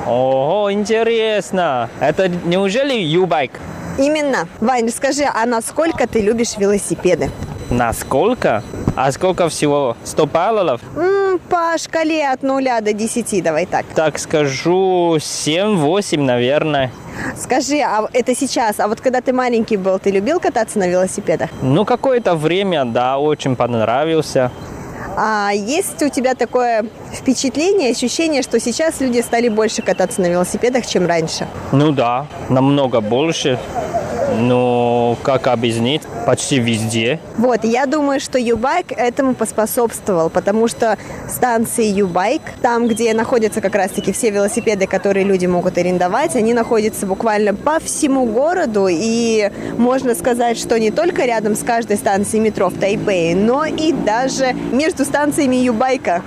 [0.05, 1.89] Ого, интересно.
[1.99, 3.51] Это неужели юбайк?
[3.97, 4.47] Именно.
[4.59, 7.29] Вань, скажи, а насколько ты любишь велосипеды?
[7.69, 8.63] Насколько?
[9.01, 9.95] А сколько всего?
[10.03, 10.81] 100 баллов?
[10.97, 13.85] М, по шкале от нуля до 10, давай так.
[13.95, 16.91] Так скажу, 7-8, наверное.
[17.37, 21.49] Скажи, а это сейчас, а вот когда ты маленький был, ты любил кататься на велосипедах?
[21.61, 24.51] Ну, какое-то время, да, очень понравился.
[25.15, 30.85] А есть у тебя такое впечатление, ощущение, что сейчас люди стали больше кататься на велосипедах,
[30.85, 31.47] чем раньше?
[31.71, 33.57] Ну да, намного больше.
[34.37, 37.19] Но, как объяснить, почти везде.
[37.37, 43.75] Вот, я думаю, что Юбайк этому поспособствовал, потому что станции Юбайк, там, где находятся как
[43.75, 50.15] раз-таки все велосипеды, которые люди могут арендовать, они находятся буквально по всему городу, и можно
[50.15, 55.05] сказать, что не только рядом с каждой станцией метро в Тайпее, но и даже между
[55.05, 56.21] станциями Юбайка.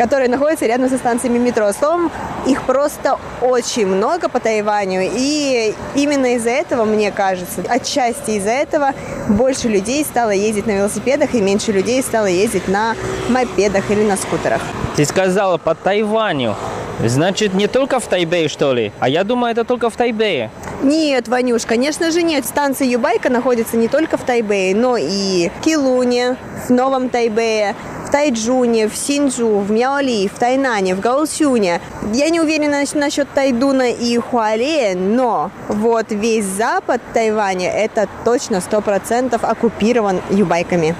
[0.00, 1.70] Которые находятся рядом со станциями метро.
[1.72, 2.10] Словом,
[2.46, 5.02] их просто очень много по Тайваню.
[5.12, 8.94] И именно из-за этого, мне кажется, отчасти из-за этого
[9.28, 12.96] больше людей стало ездить на велосипедах и меньше людей стало ездить на
[13.28, 14.62] мопедах или на скутерах.
[14.96, 16.56] Ты сказала по Тайваню.
[17.04, 18.92] Значит, не только в Тайбэе, что ли?
[19.00, 20.50] А я думаю, это только в Тайбэе.
[20.82, 22.44] Нет, Ванюш, конечно же нет.
[22.46, 27.74] Станция Юбайка находится не только в Тайбэе, но и в Килуне, в Новом Тайбэе,
[28.06, 31.80] в Тайджуне, в Синджу, в Мяоли, в Тайнане, в Гаосюне.
[32.14, 38.80] Я не уверена насчет Тайдуна и Хуалея, но вот весь запад Тайваня это точно сто
[38.80, 40.94] процентов оккупирован юбайками.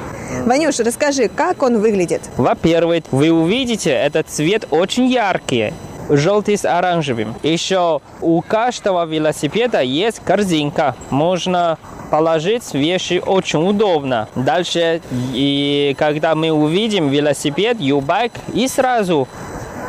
[0.44, 2.22] Ванюш, расскажи, как он выглядит?
[2.36, 5.72] Во-первых, вы увидите, этот цвет очень яркий
[6.10, 7.34] желтый с оранжевым.
[7.42, 10.94] Еще у каждого велосипеда есть корзинка.
[11.10, 11.78] Можно
[12.10, 14.28] положить вещи очень удобно.
[14.34, 15.00] Дальше,
[15.32, 19.28] и когда мы увидим велосипед, юбайк, и сразу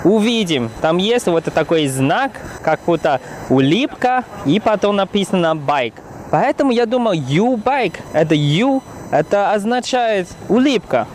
[0.04, 2.32] увидим, там есть вот такой знак,
[2.64, 3.20] как будто
[3.50, 5.96] улыбка, и потом написано байк.
[6.32, 11.08] Поэтому я думаю, U-байк, это U, это означает улыбка.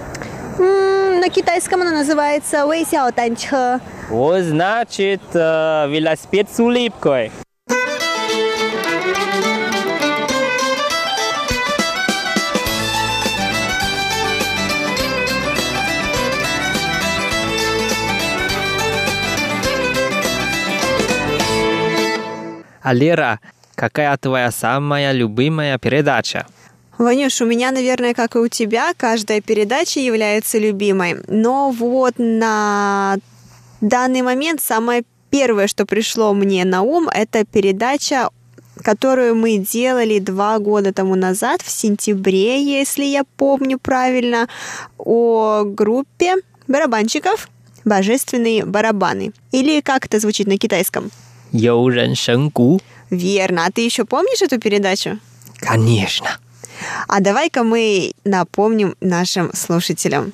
[0.58, 0.95] М,
[1.26, 3.80] На китайском она называется Вэйсяо Танчхэ.
[4.10, 7.32] Вот значит э, велосипед с улыбкой.
[22.82, 23.40] А Лера,
[23.74, 26.46] какая твоя самая любимая передача?
[26.98, 31.16] Ванюш, у меня, наверное, как и у тебя, каждая передача является любимой.
[31.28, 33.16] Но вот на
[33.80, 38.30] данный момент самое первое, что пришло мне на ум, это передача
[38.82, 44.48] которую мы делали два года тому назад, в сентябре, если я помню правильно,
[44.98, 46.34] о группе
[46.68, 47.48] барабанщиков
[47.84, 49.32] «Божественные барабаны».
[49.50, 51.10] Или как это звучит на китайском?
[51.52, 52.14] «Йоурен
[53.10, 53.64] Верно.
[53.66, 55.18] А ты еще помнишь эту передачу?
[55.56, 56.38] Конечно.
[57.08, 60.32] А давай-ка мы напомним нашим слушателям.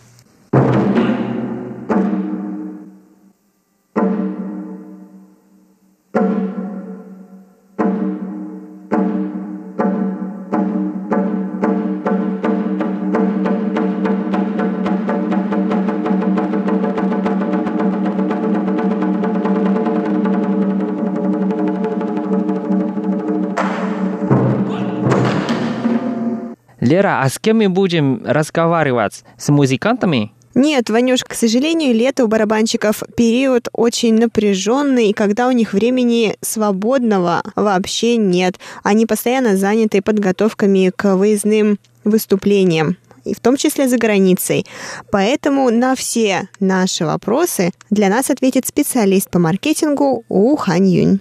[26.93, 29.25] Лера, а с кем мы будем разговаривать?
[29.39, 30.31] С музыкантами?
[30.55, 36.37] Нет, Ванюш, к сожалению, лето у барабанщиков период очень напряженный, и когда у них времени
[36.43, 38.57] свободного вообще нет.
[38.83, 44.67] Они постоянно заняты подготовками к выездным выступлениям и в том числе за границей.
[45.11, 51.21] Поэтому на все наши вопросы для нас ответит специалист по маркетингу У Хань Юнь.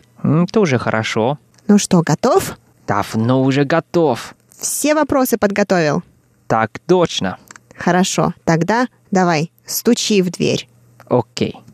[0.51, 1.37] Тоже хорошо.
[1.69, 2.57] Ну что, готов?
[2.87, 4.35] Давно уже готов.
[4.61, 6.03] Все вопросы подготовил?
[6.47, 7.37] Так точно.
[7.75, 10.69] Хорошо, тогда давай, стучи в дверь.
[11.09, 11.55] Окей.
[11.55, 11.70] 啊，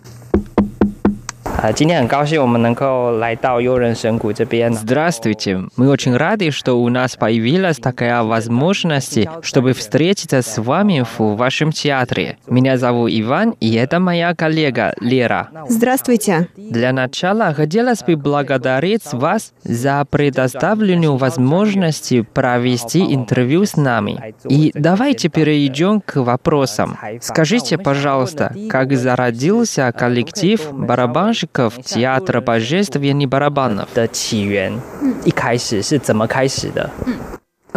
[4.74, 5.64] Здравствуйте.
[5.76, 11.72] Мы очень рады, что у нас появилась такая возможность, чтобы встретиться с вами в вашем
[11.72, 12.38] театре.
[12.46, 15.50] Меня зовут Иван, и это моя коллега Лера.
[15.68, 16.48] Здравствуйте.
[16.56, 24.36] Для начала хотелось бы благодарить вас за предоставленную возможность провести интервью с нами.
[24.48, 27.00] И давайте перейдем к вопросам.
[27.20, 31.47] Скажите, пожалуйста, как зародился коллектив барабанщиков
[31.84, 33.90] театра божественных барабанов?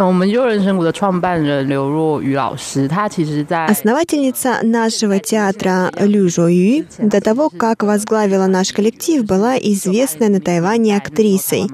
[0.00, 0.06] 的？
[0.06, 10.40] 我们悠人神谷的创办人刘若愚老师，他其实在 Основательница нашего театра Лю Жо Ю до того, как возглавила наш коллектив, была известная на
[10.40, 11.66] Тайване актрисой.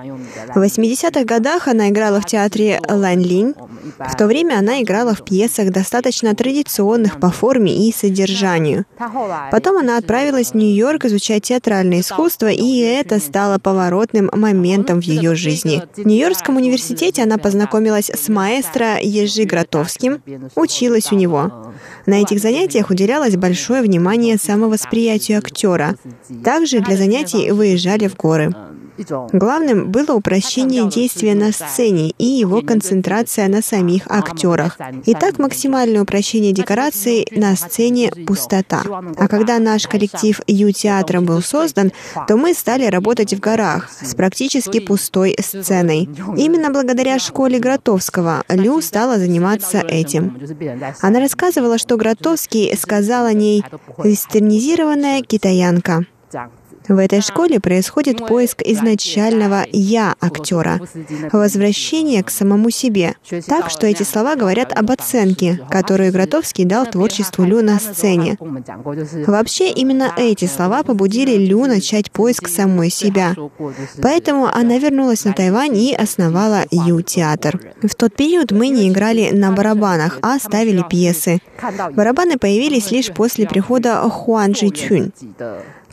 [0.54, 3.54] В 80-х годах она играла в театре Лань Линь.
[3.98, 8.86] В то время она играла в пьесах достаточно традиционных по форме и содержанию.
[9.50, 15.34] Потом она отправилась в Нью-Йорк изучать театральное искусство, и это стало поворотным моментом в ее
[15.34, 15.82] жизни.
[15.96, 20.21] В Нью-Йоркском университете она познакомилась с маэстро Ежи Гротовским,
[20.55, 21.73] училась у него.
[22.05, 25.95] На этих занятиях уделялось большое внимание самовосприятию актера.
[26.43, 28.53] Также для занятий выезжали в горы.
[29.33, 34.77] Главным было упрощение действия на сцене и его концентрация на самих актерах.
[35.05, 38.83] Итак, максимальное упрощение декораций на сцене— пустота.
[39.17, 41.91] А когда наш коллектив Ю-театра был создан,
[42.27, 46.09] то мы стали работать в горах с практически пустой сценой.
[46.35, 50.37] Именно благодаря школе Гротовского Лю стала заниматься этим.
[51.01, 53.63] Она рассказывала, что Гротовский сказал о ней
[53.97, 56.05] «вестернизированная китаянка».
[56.87, 60.79] В этой школе происходит поиск изначального «я» актера,
[61.31, 63.15] возвращение к самому себе.
[63.47, 68.37] Так что эти слова говорят об оценке, которую Гротовский дал творчеству Лю на сцене.
[68.39, 73.35] Вообще, именно эти слова побудили Лю начать поиск самой себя.
[74.01, 77.59] Поэтому она вернулась на Тайвань и основала Ю-театр.
[77.81, 81.39] В тот период мы не играли на барабанах, а ставили пьесы.
[81.93, 85.11] Барабаны появились лишь после прихода Хуан Джи Чунь.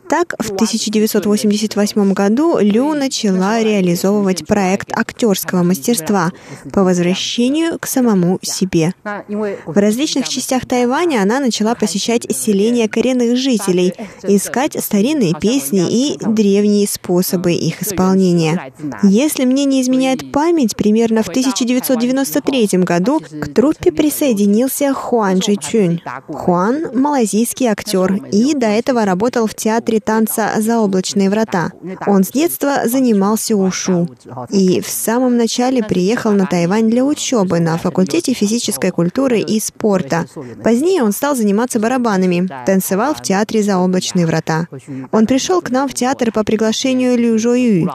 [0.09, 6.31] Так, в 1988 году Лю начала реализовывать проект актерского мастерства
[6.73, 8.95] по возвращению к самому себе.
[9.03, 16.87] В различных частях Тайваня она начала посещать селения коренных жителей, искать старинные песни и древние
[16.87, 18.73] способы их исполнения.
[19.03, 26.01] Если мне не изменяет память, примерно в 1993 году к труппе присоединился Хуан Джи Чунь.
[26.29, 31.73] Хуан— малазийский актер и до этого работал в театре танца «Заоблачные врата».
[32.07, 34.09] Он с детства занимался ушу
[34.51, 40.27] и в самом начале приехал на Тайвань для учебы на факультете физической культуры и спорта.
[40.63, 44.67] Позднее он стал заниматься барабанами, танцевал в театре «Заоблачные врата».
[45.13, 47.91] Он пришел к нам в театр по приглашению Лю Жо Ю.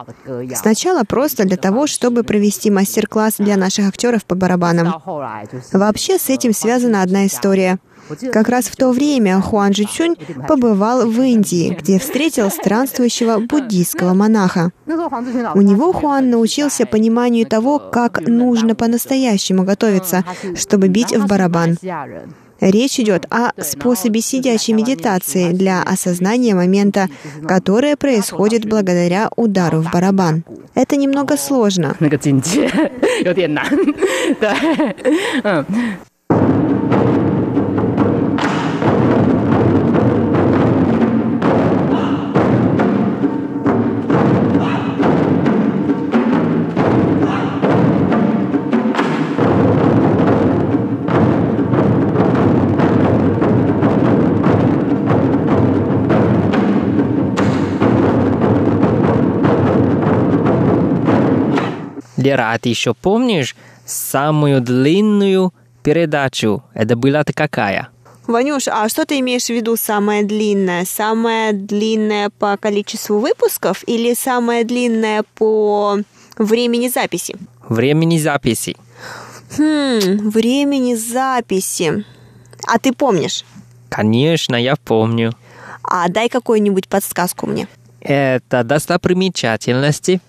[0.56, 5.02] Сначала просто для того, чтобы провести мастер-класс для наших актеров по барабанам.
[5.74, 7.80] Вообще с этим связана одна история.
[8.32, 10.16] Как раз в то время Хуан Жичунь
[10.48, 14.72] побывал в Индии, где встретил странствующего буддийского монаха.
[14.88, 20.24] У него Хуан научился пониманию того, как нужно по-настоящему готовиться,
[20.56, 21.78] чтобы бить в барабан.
[22.62, 27.08] Речь идет о способе сидячей медитации для осознания момента,
[27.48, 30.44] которое происходит благодаря удару в барабан.
[30.76, 31.96] Это немного сложно.
[62.20, 63.56] Лера, а ты еще помнишь
[63.86, 65.54] самую длинную
[65.84, 66.64] передачу?
[66.74, 67.90] Это была то какая?
[68.28, 70.86] Ванюш, а что ты имеешь в виду самое длинное?
[70.86, 75.98] Самое длинное по количеству выпусков или самое длинное по
[76.38, 77.36] времени записи?
[77.70, 78.76] Времени записи.
[79.58, 82.06] Хм, времени записи.
[82.68, 83.46] А ты помнишь?
[83.90, 85.32] Конечно, я помню.
[85.82, 87.68] А дай какую-нибудь подсказку мне.
[88.02, 90.22] Это достопримечательности.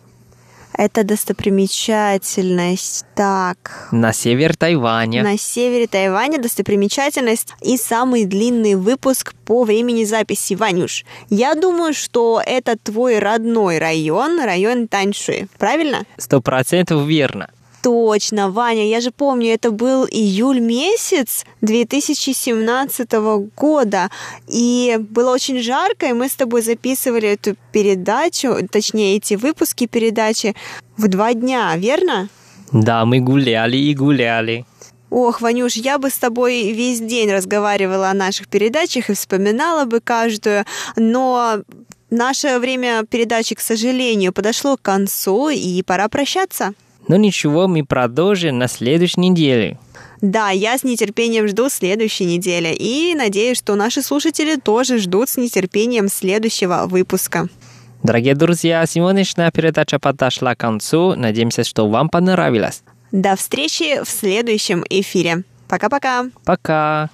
[0.74, 3.04] Это достопримечательность.
[3.14, 3.88] Так.
[3.92, 5.22] На север Тайваня.
[5.22, 10.54] На севере Тайваня достопримечательность и самый длинный выпуск по времени записи.
[10.54, 15.48] Ванюш, я думаю, что это твой родной район, район Таньшуй.
[15.58, 16.04] Правильно?
[16.16, 17.50] Сто процентов верно.
[17.82, 23.12] Точно, Ваня, я же помню, это был июль месяц 2017
[23.56, 24.10] года,
[24.48, 30.54] и было очень жарко, и мы с тобой записывали эту передачу, точнее, эти выпуски передачи
[30.98, 32.28] в два дня, верно?
[32.72, 34.66] Да, мы гуляли и гуляли.
[35.08, 40.00] Ох, Ванюш, я бы с тобой весь день разговаривала о наших передачах и вспоминала бы
[40.00, 40.64] каждую,
[40.96, 41.62] но
[42.10, 46.74] наше время передачи, к сожалению, подошло к концу, и пора прощаться.
[47.08, 49.78] Но ничего, мы продолжим на следующей неделе.
[50.20, 55.36] Да, я с нетерпением жду следующей недели и надеюсь, что наши слушатели тоже ждут с
[55.36, 57.48] нетерпением следующего выпуска.
[58.02, 61.14] Дорогие друзья, сегодняшняя передача подошла к концу.
[61.16, 62.82] Надеемся, что вам понравилось.
[63.12, 65.44] До встречи в следующем эфире.
[65.68, 66.26] Пока-пока.
[66.44, 67.10] Пока.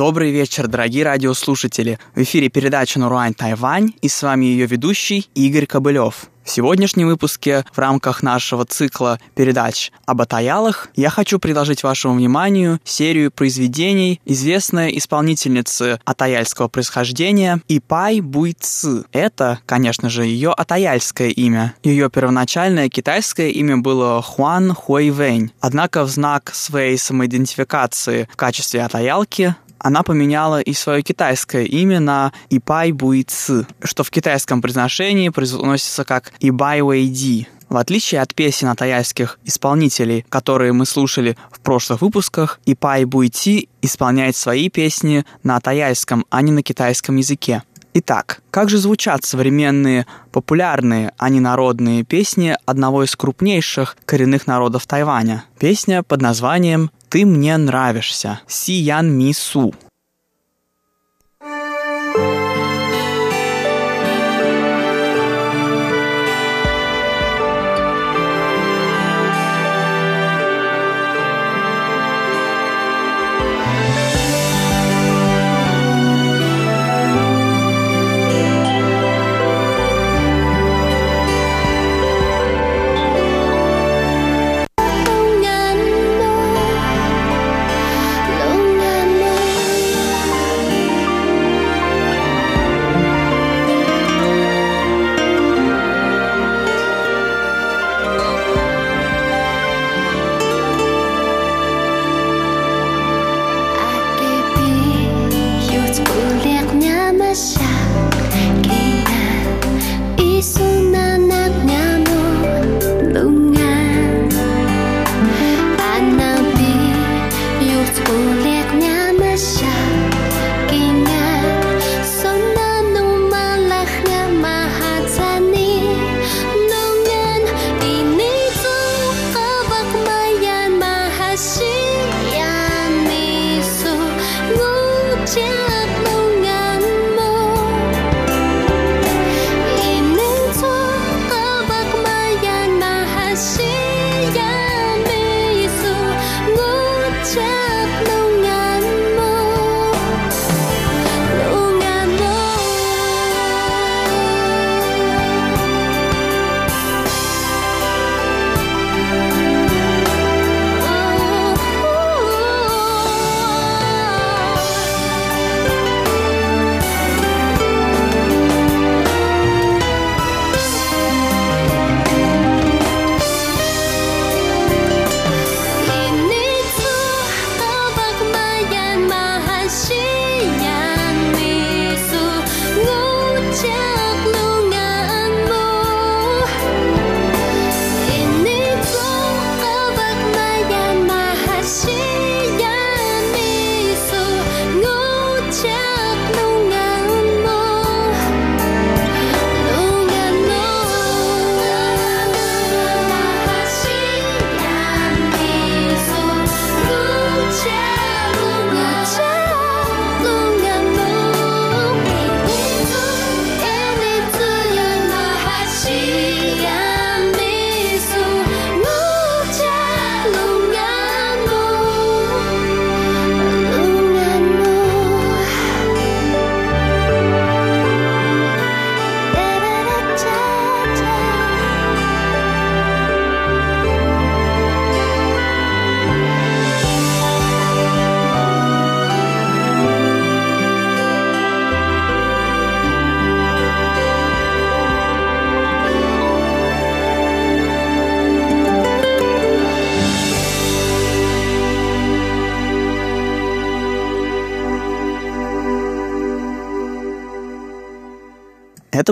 [0.00, 1.98] Добрый вечер, дорогие радиослушатели.
[2.14, 6.30] В эфире передача «Наруань Тайвань» и с вами ее ведущий Игорь Кобылев.
[6.42, 12.80] В сегодняшнем выпуске в рамках нашего цикла передач об атаялах я хочу предложить вашему вниманию
[12.82, 19.04] серию произведений известной исполнительницы атаяльского происхождения Ипай Буйцы.
[19.12, 21.74] Это, конечно же, ее атаяльское имя.
[21.82, 25.52] Ее первоначальное китайское имя было Хуан Хуэйвэнь.
[25.60, 32.32] Однако в знак своей самоидентификации в качестве атаялки она поменяла и свое китайское имя на
[32.50, 37.48] Ипай Буйцы, что в китайском произношении произносится как Ибай Вэйди.
[37.68, 43.68] В отличие от песен от тайских исполнителей, которые мы слушали в прошлых выпусках, Ипай Буйти
[43.80, 47.62] исполняет свои песни на тайском, а не на китайском языке.
[47.92, 54.86] Итак, как же звучат современные, популярные, а не народные песни одного из крупнейших коренных народов
[54.86, 55.44] Тайваня?
[55.58, 59.10] Песня под названием «Ты мне нравишься» Си Ян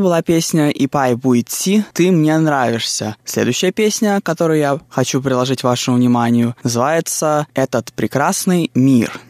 [0.09, 1.85] была песня «Ипай Буйти.
[1.93, 3.17] Ты мне нравишься».
[3.27, 9.21] Следующая песня, которую я хочу приложить вашему вниманию, называется «Этот прекрасный мир».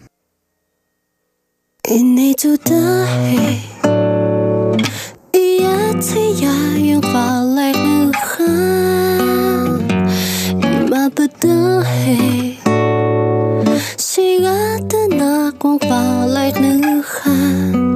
[17.29, 17.88] 下。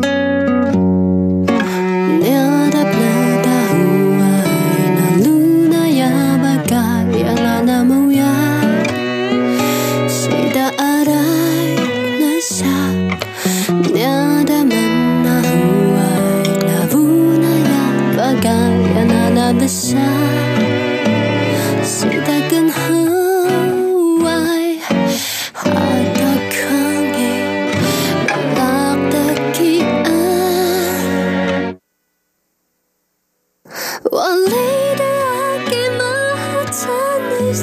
[34.11, 37.63] One later, I gave my heart on this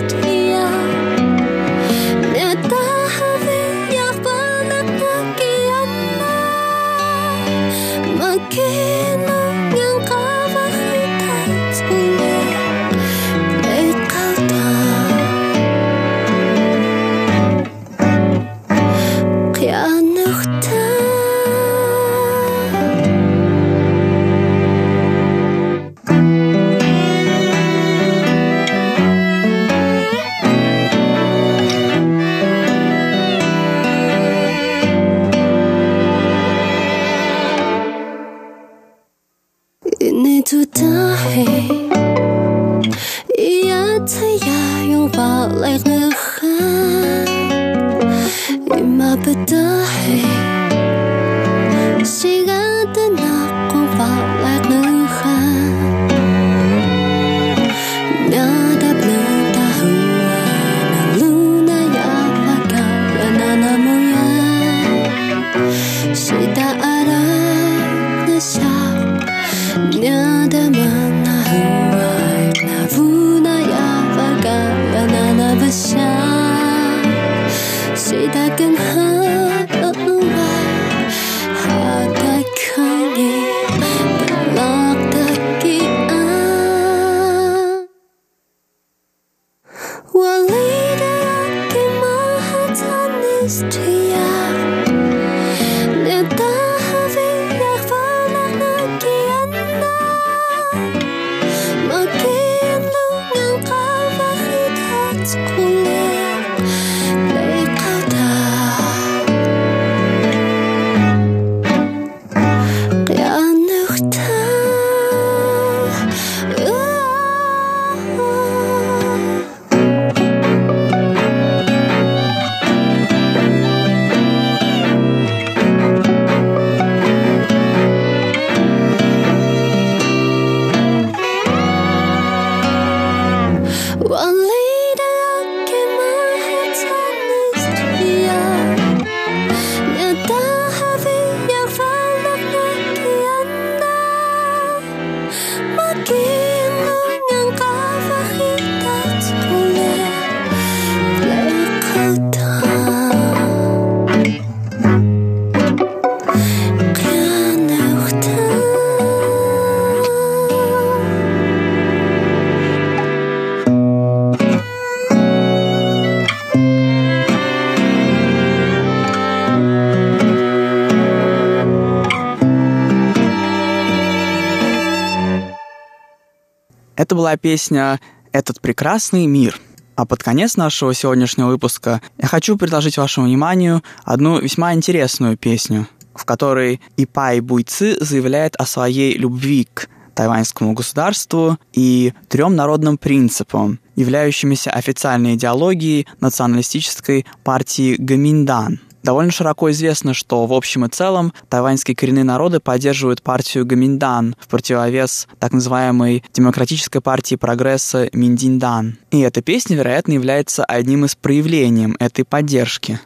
[177.09, 177.99] Это была песня
[178.33, 179.59] «Этот прекрасный мир».
[179.95, 185.87] А под конец нашего сегодняшнего выпуска я хочу предложить вашему вниманию одну весьма интересную песню,
[186.13, 193.79] в которой Ипай Буйцы заявляет о своей любви к тайваньскому государству и трем народным принципам,
[193.95, 201.95] являющимися официальной идеологией националистической партии Гаминдан– Довольно широко известно, что в общем и целом тайваньские
[201.95, 208.97] коренные народы поддерживают партию Гаминдан в противовес так называемой Демократической партии прогресса Миндиндан.
[209.11, 212.99] И эта песня, вероятно, является одним из проявлений этой поддержки.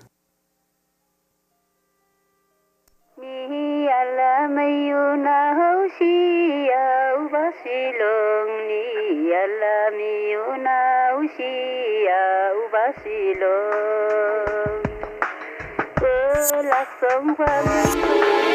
[13.44, 14.53] lạc
[16.52, 18.53] la sombra.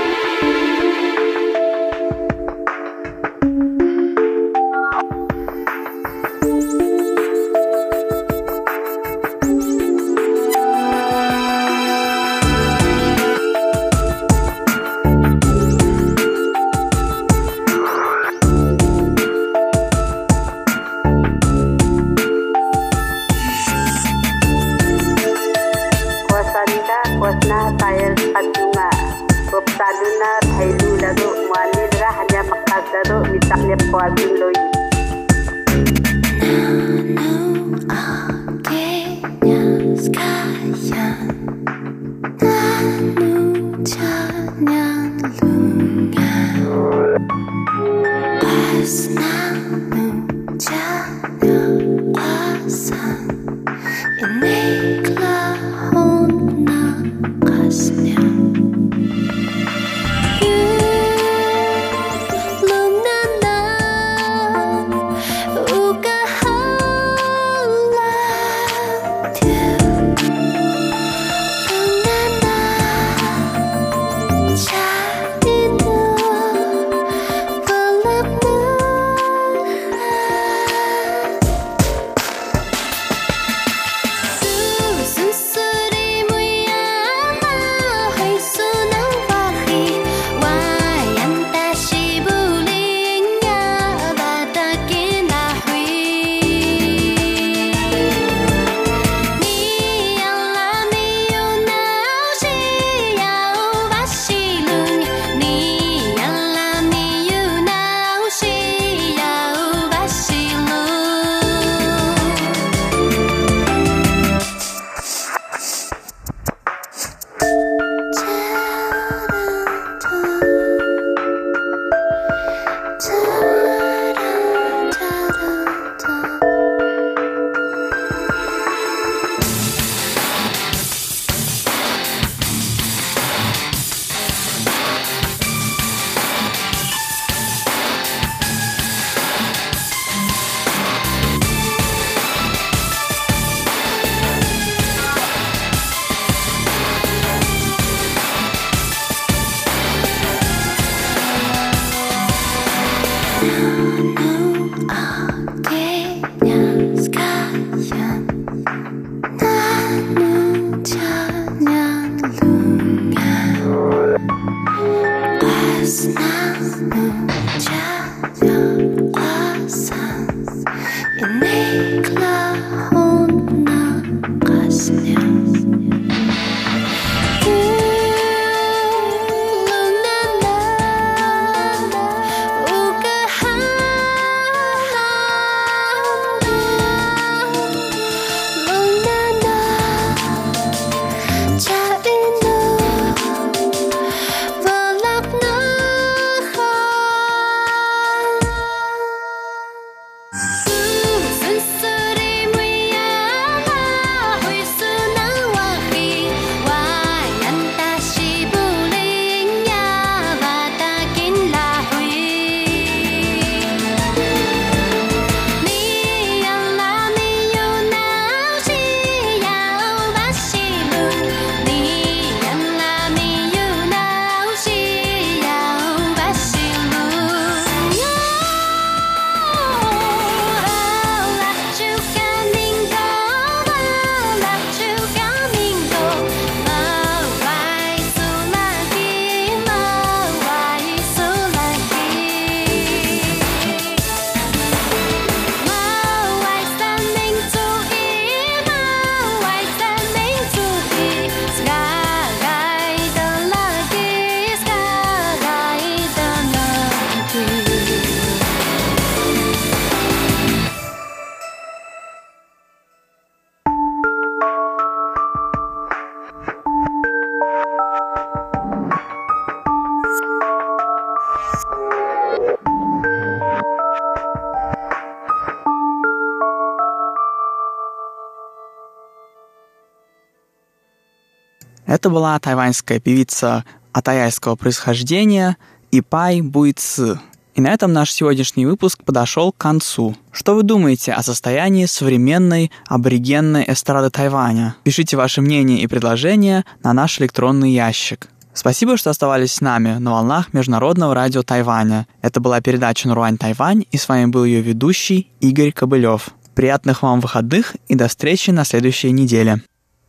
[281.99, 285.57] Это была тайваньская певица атаяйского происхождения
[285.91, 287.19] Ипай Буйцы.
[287.57, 290.15] И на этом наш сегодняшний выпуск подошел к концу.
[290.31, 294.77] Что вы думаете о состоянии современной аборигенной эстрады Тайваня?
[294.85, 298.29] Пишите ваше мнение и предложения на наш электронный ящик.
[298.55, 302.07] Спасибо, что оставались с нами на волнах Международного радио Тайваня.
[302.23, 306.29] Это была передача «Наруань Тайвань», и с вами был ее ведущий Игорь Кобылев.
[306.55, 309.63] Приятных вам выходных и до встречи на следующей неделе.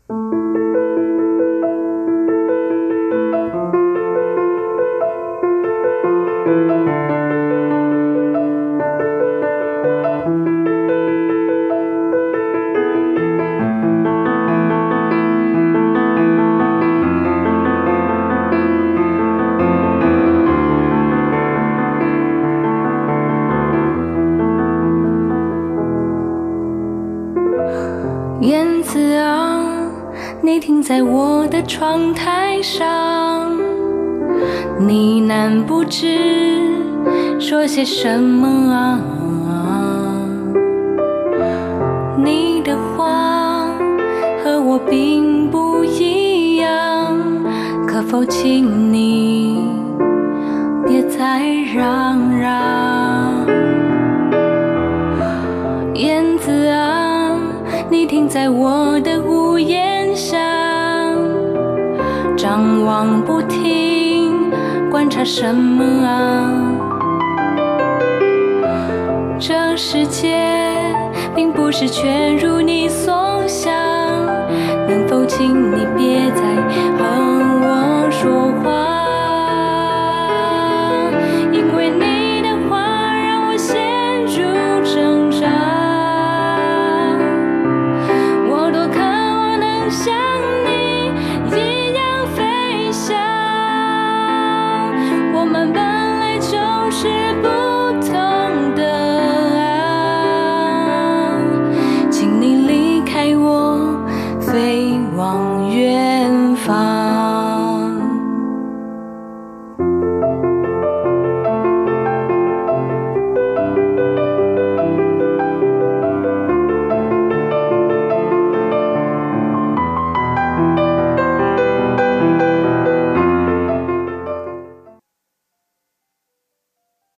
[0.09, 0.38] 在
[31.11, 33.57] 我的窗台上，
[34.79, 36.71] 你难不知
[37.39, 39.01] 说些什么啊？
[42.23, 43.65] 你的话
[44.43, 47.17] 和我并不一样，
[47.87, 49.28] 可否请你
[65.23, 66.51] 什么啊？
[69.39, 70.37] 这世界
[71.35, 73.73] 并不是全如你所想。
[74.87, 76.41] 能否请你别再